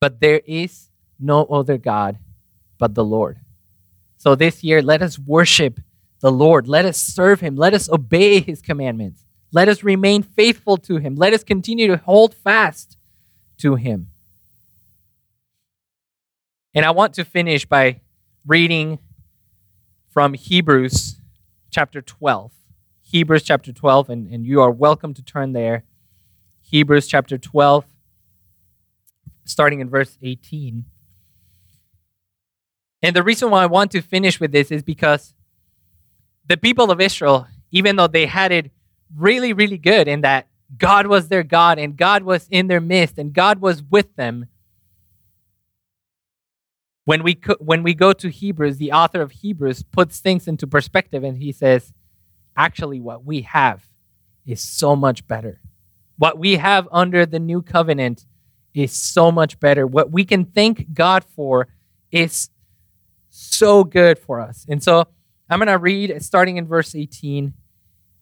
But 0.00 0.20
there 0.20 0.40
is 0.46 0.90
no 1.18 1.44
other 1.44 1.78
God 1.78 2.18
but 2.78 2.94
the 2.94 3.04
Lord. 3.04 3.38
So 4.16 4.34
this 4.34 4.64
year, 4.64 4.82
let 4.82 5.02
us 5.02 5.18
worship 5.18 5.80
the 6.20 6.32
Lord. 6.32 6.66
Let 6.66 6.84
us 6.84 6.98
serve 6.98 7.40
him. 7.40 7.56
Let 7.56 7.74
us 7.74 7.88
obey 7.88 8.40
his 8.40 8.62
commandments. 8.62 9.23
Let 9.54 9.68
us 9.68 9.84
remain 9.84 10.24
faithful 10.24 10.76
to 10.78 10.96
him. 10.96 11.14
Let 11.14 11.32
us 11.32 11.44
continue 11.44 11.86
to 11.86 11.96
hold 11.96 12.34
fast 12.34 12.98
to 13.58 13.76
him. 13.76 14.08
And 16.74 16.84
I 16.84 16.90
want 16.90 17.14
to 17.14 17.24
finish 17.24 17.64
by 17.64 18.00
reading 18.44 18.98
from 20.10 20.34
Hebrews 20.34 21.20
chapter 21.70 22.02
12. 22.02 22.50
Hebrews 23.00 23.44
chapter 23.44 23.72
12, 23.72 24.10
and, 24.10 24.26
and 24.26 24.44
you 24.44 24.60
are 24.60 24.72
welcome 24.72 25.14
to 25.14 25.22
turn 25.22 25.52
there. 25.52 25.84
Hebrews 26.62 27.06
chapter 27.06 27.38
12, 27.38 27.84
starting 29.44 29.78
in 29.78 29.88
verse 29.88 30.18
18. 30.20 30.84
And 33.04 33.14
the 33.14 33.22
reason 33.22 33.50
why 33.50 33.62
I 33.62 33.66
want 33.66 33.92
to 33.92 34.02
finish 34.02 34.40
with 34.40 34.50
this 34.50 34.72
is 34.72 34.82
because 34.82 35.32
the 36.44 36.56
people 36.56 36.90
of 36.90 37.00
Israel, 37.00 37.46
even 37.70 37.94
though 37.94 38.08
they 38.08 38.26
had 38.26 38.50
it 38.50 38.72
really, 39.16 39.52
really 39.52 39.78
good 39.78 40.08
in 40.08 40.22
that 40.22 40.48
God 40.76 41.06
was 41.06 41.28
their 41.28 41.42
God 41.42 41.78
and 41.78 41.96
God 41.96 42.22
was 42.22 42.48
in 42.50 42.66
their 42.66 42.80
midst 42.80 43.18
and 43.18 43.32
God 43.32 43.60
was 43.60 43.82
with 43.82 44.14
them. 44.16 44.46
When 47.04 47.22
we, 47.22 47.38
when 47.58 47.82
we 47.82 47.94
go 47.94 48.12
to 48.14 48.28
Hebrews, 48.28 48.78
the 48.78 48.92
author 48.92 49.20
of 49.20 49.30
Hebrews 49.30 49.82
puts 49.82 50.20
things 50.20 50.48
into 50.48 50.66
perspective 50.66 51.22
and 51.22 51.36
he 51.36 51.52
says, 51.52 51.92
actually, 52.56 53.00
what 53.00 53.24
we 53.24 53.42
have 53.42 53.86
is 54.46 54.60
so 54.60 54.96
much 54.96 55.26
better. 55.26 55.60
What 56.16 56.38
we 56.38 56.56
have 56.56 56.88
under 56.90 57.26
the 57.26 57.38
new 57.38 57.60
covenant 57.60 58.24
is 58.72 58.92
so 58.92 59.30
much 59.30 59.60
better. 59.60 59.86
What 59.86 60.10
we 60.10 60.24
can 60.24 60.46
thank 60.46 60.94
God 60.94 61.24
for 61.24 61.68
is 62.10 62.50
so 63.28 63.84
good 63.84 64.18
for 64.18 64.40
us. 64.40 64.64
And 64.68 64.82
so 64.82 65.06
I'm 65.50 65.58
going 65.58 65.68
to 65.68 65.78
read 65.78 66.22
starting 66.22 66.56
in 66.56 66.66
verse 66.66 66.94
18 66.94 67.52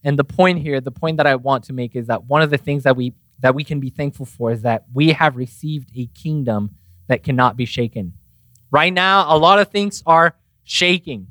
and 0.04 0.18
the 0.18 0.24
point 0.24 0.58
here, 0.58 0.80
the 0.80 0.90
point 0.90 1.18
that 1.18 1.26
I 1.26 1.36
want 1.36 1.64
to 1.64 1.72
make 1.72 1.94
is 1.94 2.08
that 2.08 2.24
one 2.24 2.42
of 2.42 2.50
the 2.50 2.58
things 2.58 2.82
that 2.84 2.96
we 2.96 3.14
that 3.40 3.54
we 3.54 3.64
can 3.64 3.80
be 3.80 3.90
thankful 3.90 4.26
for 4.26 4.52
is 4.52 4.62
that 4.62 4.84
we 4.94 5.08
have 5.08 5.36
received 5.36 5.90
a 5.96 6.06
kingdom 6.06 6.76
that 7.08 7.24
cannot 7.24 7.56
be 7.56 7.64
shaken. 7.64 8.14
Right 8.70 8.92
now, 8.92 9.34
a 9.34 9.36
lot 9.36 9.58
of 9.58 9.68
things 9.68 10.02
are 10.06 10.36
shaking. 10.62 11.26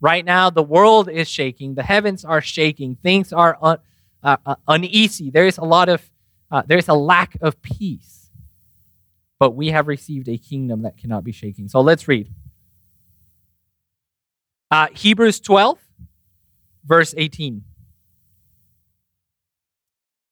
Right 0.00 0.24
now, 0.24 0.50
the 0.50 0.62
world 0.62 1.08
is 1.08 1.28
shaking. 1.28 1.74
The 1.74 1.82
heavens 1.82 2.24
are 2.24 2.40
shaking. 2.40 2.96
Things 3.02 3.32
are 3.32 3.58
un, 3.60 3.78
uh, 4.22 4.36
uh, 4.46 4.54
uneasy. 4.68 5.30
There 5.30 5.46
is 5.46 5.58
a 5.58 5.64
lot 5.64 5.88
of 5.88 6.08
uh, 6.50 6.62
there 6.66 6.78
is 6.78 6.88
a 6.88 6.94
lack 6.94 7.36
of 7.40 7.60
peace. 7.62 8.30
But 9.38 9.54
we 9.54 9.68
have 9.68 9.86
received 9.86 10.28
a 10.28 10.38
kingdom 10.38 10.82
that 10.82 10.96
cannot 10.96 11.22
be 11.22 11.30
shaken. 11.30 11.68
So 11.68 11.80
let's 11.80 12.08
read. 12.08 12.32
Uh, 14.70 14.88
Hebrews 14.92 15.40
12, 15.40 15.78
verse 16.84 17.14
18. 17.16 17.62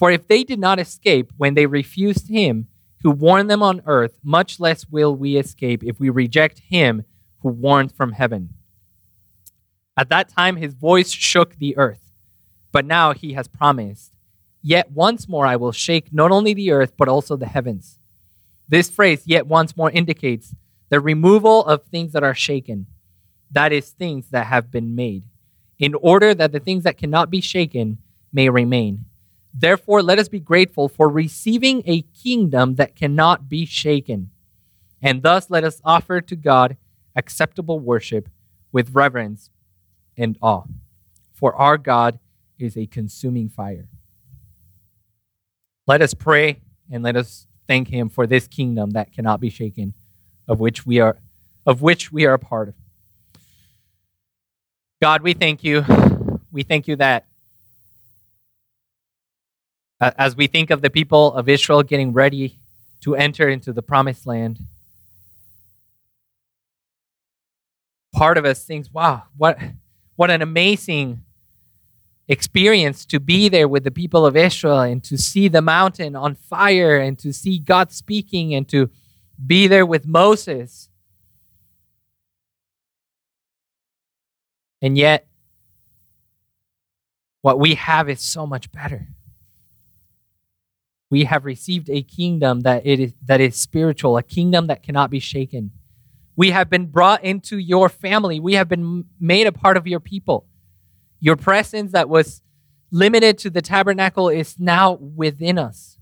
For 0.00 0.10
if 0.10 0.26
they 0.26 0.44
did 0.44 0.58
not 0.58 0.78
escape 0.80 1.30
when 1.36 1.52
they 1.52 1.66
refused 1.66 2.30
him 2.30 2.68
who 3.02 3.10
warned 3.10 3.50
them 3.50 3.62
on 3.62 3.82
earth, 3.84 4.18
much 4.24 4.58
less 4.58 4.86
will 4.88 5.14
we 5.14 5.36
escape 5.36 5.84
if 5.84 6.00
we 6.00 6.08
reject 6.08 6.58
him 6.58 7.04
who 7.40 7.50
warned 7.50 7.92
from 7.92 8.12
heaven. 8.12 8.54
At 9.98 10.08
that 10.08 10.30
time 10.30 10.56
his 10.56 10.72
voice 10.72 11.10
shook 11.10 11.56
the 11.56 11.76
earth, 11.76 12.12
but 12.72 12.86
now 12.86 13.12
he 13.12 13.34
has 13.34 13.46
promised, 13.46 14.14
Yet 14.62 14.90
once 14.90 15.28
more 15.28 15.44
I 15.44 15.56
will 15.56 15.70
shake 15.72 16.14
not 16.14 16.30
only 16.30 16.54
the 16.54 16.70
earth, 16.70 16.94
but 16.96 17.08
also 17.08 17.36
the 17.36 17.44
heavens. 17.46 17.98
This 18.66 18.88
phrase, 18.88 19.24
yet 19.26 19.46
once 19.46 19.76
more, 19.76 19.90
indicates 19.90 20.54
the 20.88 21.00
removal 21.00 21.62
of 21.66 21.82
things 21.82 22.12
that 22.12 22.22
are 22.22 22.34
shaken, 22.34 22.86
that 23.50 23.70
is, 23.70 23.90
things 23.90 24.30
that 24.30 24.46
have 24.46 24.70
been 24.70 24.94
made, 24.94 25.24
in 25.78 25.94
order 25.94 26.34
that 26.34 26.52
the 26.52 26.60
things 26.60 26.84
that 26.84 26.96
cannot 26.96 27.28
be 27.28 27.42
shaken 27.42 27.98
may 28.32 28.48
remain. 28.48 29.04
Therefore, 29.52 30.02
let 30.02 30.18
us 30.18 30.28
be 30.28 30.40
grateful 30.40 30.88
for 30.88 31.08
receiving 31.08 31.82
a 31.84 32.02
kingdom 32.02 32.76
that 32.76 32.94
cannot 32.94 33.48
be 33.48 33.66
shaken. 33.66 34.30
And 35.02 35.22
thus, 35.22 35.50
let 35.50 35.64
us 35.64 35.80
offer 35.84 36.20
to 36.20 36.36
God 36.36 36.76
acceptable 37.16 37.80
worship 37.80 38.28
with 38.72 38.94
reverence 38.94 39.50
and 40.16 40.36
awe. 40.40 40.64
For 41.32 41.54
our 41.56 41.78
God 41.78 42.18
is 42.58 42.76
a 42.76 42.86
consuming 42.86 43.48
fire. 43.48 43.88
Let 45.86 46.02
us 46.02 46.14
pray 46.14 46.60
and 46.90 47.02
let 47.02 47.16
us 47.16 47.46
thank 47.66 47.88
him 47.88 48.08
for 48.08 48.26
this 48.26 48.46
kingdom 48.46 48.90
that 48.90 49.12
cannot 49.12 49.40
be 49.40 49.50
shaken, 49.50 49.94
of 50.46 50.60
which 50.60 50.86
we 50.86 51.00
are 51.00 51.16
of 51.66 51.82
which 51.82 52.10
we 52.10 52.24
are 52.26 52.34
a 52.34 52.38
part 52.38 52.68
of. 52.68 52.74
God, 55.02 55.22
we 55.22 55.34
thank 55.34 55.62
you. 55.64 55.84
We 56.52 56.62
thank 56.62 56.88
you 56.88 56.96
that 56.96 57.26
as 60.00 60.34
we 60.34 60.46
think 60.46 60.70
of 60.70 60.80
the 60.80 60.90
people 60.90 61.32
of 61.34 61.48
Israel 61.48 61.82
getting 61.82 62.12
ready 62.12 62.58
to 63.02 63.14
enter 63.14 63.48
into 63.48 63.72
the 63.72 63.82
promised 63.82 64.26
land, 64.26 64.60
part 68.12 68.38
of 68.38 68.44
us 68.44 68.64
thinks, 68.64 68.92
wow, 68.92 69.24
what, 69.36 69.58
what 70.16 70.30
an 70.30 70.42
amazing 70.42 71.22
experience 72.28 73.04
to 73.04 73.20
be 73.20 73.48
there 73.48 73.68
with 73.68 73.84
the 73.84 73.90
people 73.90 74.24
of 74.24 74.36
Israel 74.36 74.80
and 74.80 75.02
to 75.04 75.18
see 75.18 75.48
the 75.48 75.60
mountain 75.60 76.14
on 76.14 76.34
fire 76.34 76.98
and 76.98 77.18
to 77.18 77.32
see 77.32 77.58
God 77.58 77.92
speaking 77.92 78.54
and 78.54 78.68
to 78.68 78.88
be 79.44 79.66
there 79.66 79.84
with 79.84 80.06
Moses. 80.06 80.88
And 84.80 84.96
yet, 84.96 85.26
what 87.42 87.58
we 87.58 87.74
have 87.74 88.08
is 88.08 88.20
so 88.20 88.46
much 88.46 88.70
better 88.70 89.08
we 91.10 91.24
have 91.24 91.44
received 91.44 91.90
a 91.90 92.02
kingdom 92.02 92.60
that 92.60 92.86
it 92.86 93.00
is 93.00 93.12
that 93.24 93.40
is 93.40 93.56
spiritual, 93.56 94.16
a 94.16 94.22
kingdom 94.22 94.68
that 94.68 94.82
cannot 94.82 95.10
be 95.10 95.18
shaken. 95.18 95.72
We 96.36 96.52
have 96.52 96.70
been 96.70 96.86
brought 96.86 97.22
into 97.24 97.58
your 97.58 97.88
family. 97.88 98.38
We 98.38 98.54
have 98.54 98.68
been 98.68 99.04
made 99.18 99.46
a 99.46 99.52
part 99.52 99.76
of 99.76 99.86
your 99.86 100.00
people. 100.00 100.46
Your 101.18 101.36
presence 101.36 101.92
that 101.92 102.08
was 102.08 102.42
limited 102.90 103.36
to 103.38 103.50
the 103.50 103.60
tabernacle 103.60 104.28
is 104.28 104.58
now 104.58 104.92
within 104.94 105.58
us. 105.58 105.98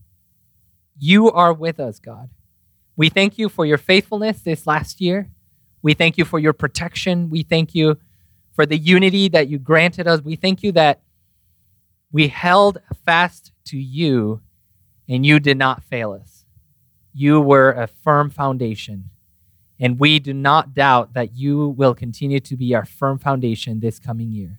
You 0.99 1.31
are 1.31 1.53
with 1.53 1.81
us, 1.81 1.99
God. 1.99 2.31
We 2.97 3.09
thank 3.09 3.39
you 3.39 3.49
for 3.49 3.65
your 3.65 3.79
faithfulness 3.79 4.43
this 4.43 4.67
last 4.67 5.01
year. 5.01 5.31
We 5.83 5.95
thank 5.95 6.19
you 6.19 6.25
for 6.25 6.39
your 6.39 6.53
protection. 6.53 7.31
We 7.31 7.43
thank 7.43 7.75
you 7.75 7.99
for 8.55 8.67
the 8.67 8.77
unity 8.77 9.29
that 9.29 9.49
you 9.49 9.59
granted 9.59 10.07
us. 10.07 10.21
We 10.21 10.37
thank 10.37 10.63
you 10.63 10.73
that 10.73 11.01
we 12.11 12.29
held 12.29 12.79
fast 13.07 13.53
to 13.67 13.79
you 13.79 14.41
and 15.09 15.25
you 15.25 15.41
did 15.41 15.57
not 15.57 15.83
fail 15.83 16.13
us. 16.13 16.45
You 17.13 17.41
were 17.41 17.71
a 17.71 17.87
firm 17.87 18.31
foundation, 18.31 19.11
and 19.81 19.99
we 19.99 20.19
do 20.19 20.35
not 20.35 20.75
doubt 20.75 21.15
that 21.15 21.35
you 21.35 21.69
will 21.69 21.95
continue 21.95 22.41
to 22.41 22.57
be 22.57 22.75
our 22.75 22.85
firm 22.85 23.19
foundation 23.19 23.81
this 23.81 23.99
coming 23.99 24.31
year. 24.31 24.59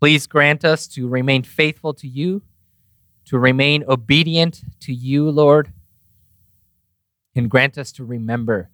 Please 0.00 0.26
grant 0.26 0.64
us 0.64 0.86
to 0.88 1.08
remain 1.08 1.42
faithful 1.42 1.94
to 1.94 2.06
you, 2.06 2.42
to 3.24 3.38
remain 3.38 3.84
obedient 3.88 4.62
to 4.80 4.92
you, 4.92 5.28
Lord, 5.30 5.72
and 7.34 7.50
grant 7.50 7.76
us 7.76 7.92
to 7.92 8.04
remember 8.04 8.70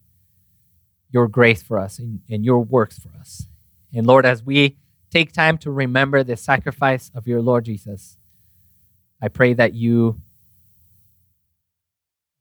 your 1.11 1.29
grace 1.29 1.63
for 1.63 1.79
us 1.79 1.99
and, 1.99 2.21
and 2.29 2.45
your 2.45 2.61
works 2.61 2.99
for 2.99 3.11
us. 3.19 3.49
And 3.95 4.07
Lord, 4.07 4.25
as 4.25 4.43
we 4.43 4.79
take 5.11 5.33
time 5.33 5.59
to 5.59 5.71
remember 5.71 6.25
the 6.25 6.37
sacrifice 6.37 7.11
of 7.15 7.27
your 7.27 7.43
Lord 7.43 7.67
Jesus, 7.67 8.17
I 9.23 9.29
pray 9.29 9.55
that 9.55 9.73
you 9.73 10.21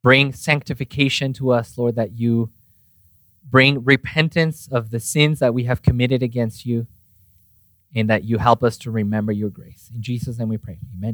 bring 0.03 0.33
sanctification 0.33 1.31
to 1.33 1.51
us, 1.51 1.77
Lord, 1.77 1.95
that 1.95 2.17
you 2.17 2.49
bring 3.47 3.83
repentance 3.83 4.67
of 4.71 4.89
the 4.89 4.99
sins 4.99 5.39
that 5.39 5.53
we 5.53 5.65
have 5.65 5.83
committed 5.83 6.23
against 6.23 6.65
you, 6.65 6.87
and 7.93 8.09
that 8.09 8.23
you 8.23 8.39
help 8.39 8.63
us 8.63 8.77
to 8.77 8.89
remember 8.89 9.31
your 9.31 9.49
grace. 9.49 9.91
In 9.93 10.01
Jesus' 10.01 10.39
name 10.39 10.49
we 10.49 10.57
pray. 10.57 10.79
Amen. 10.97 11.09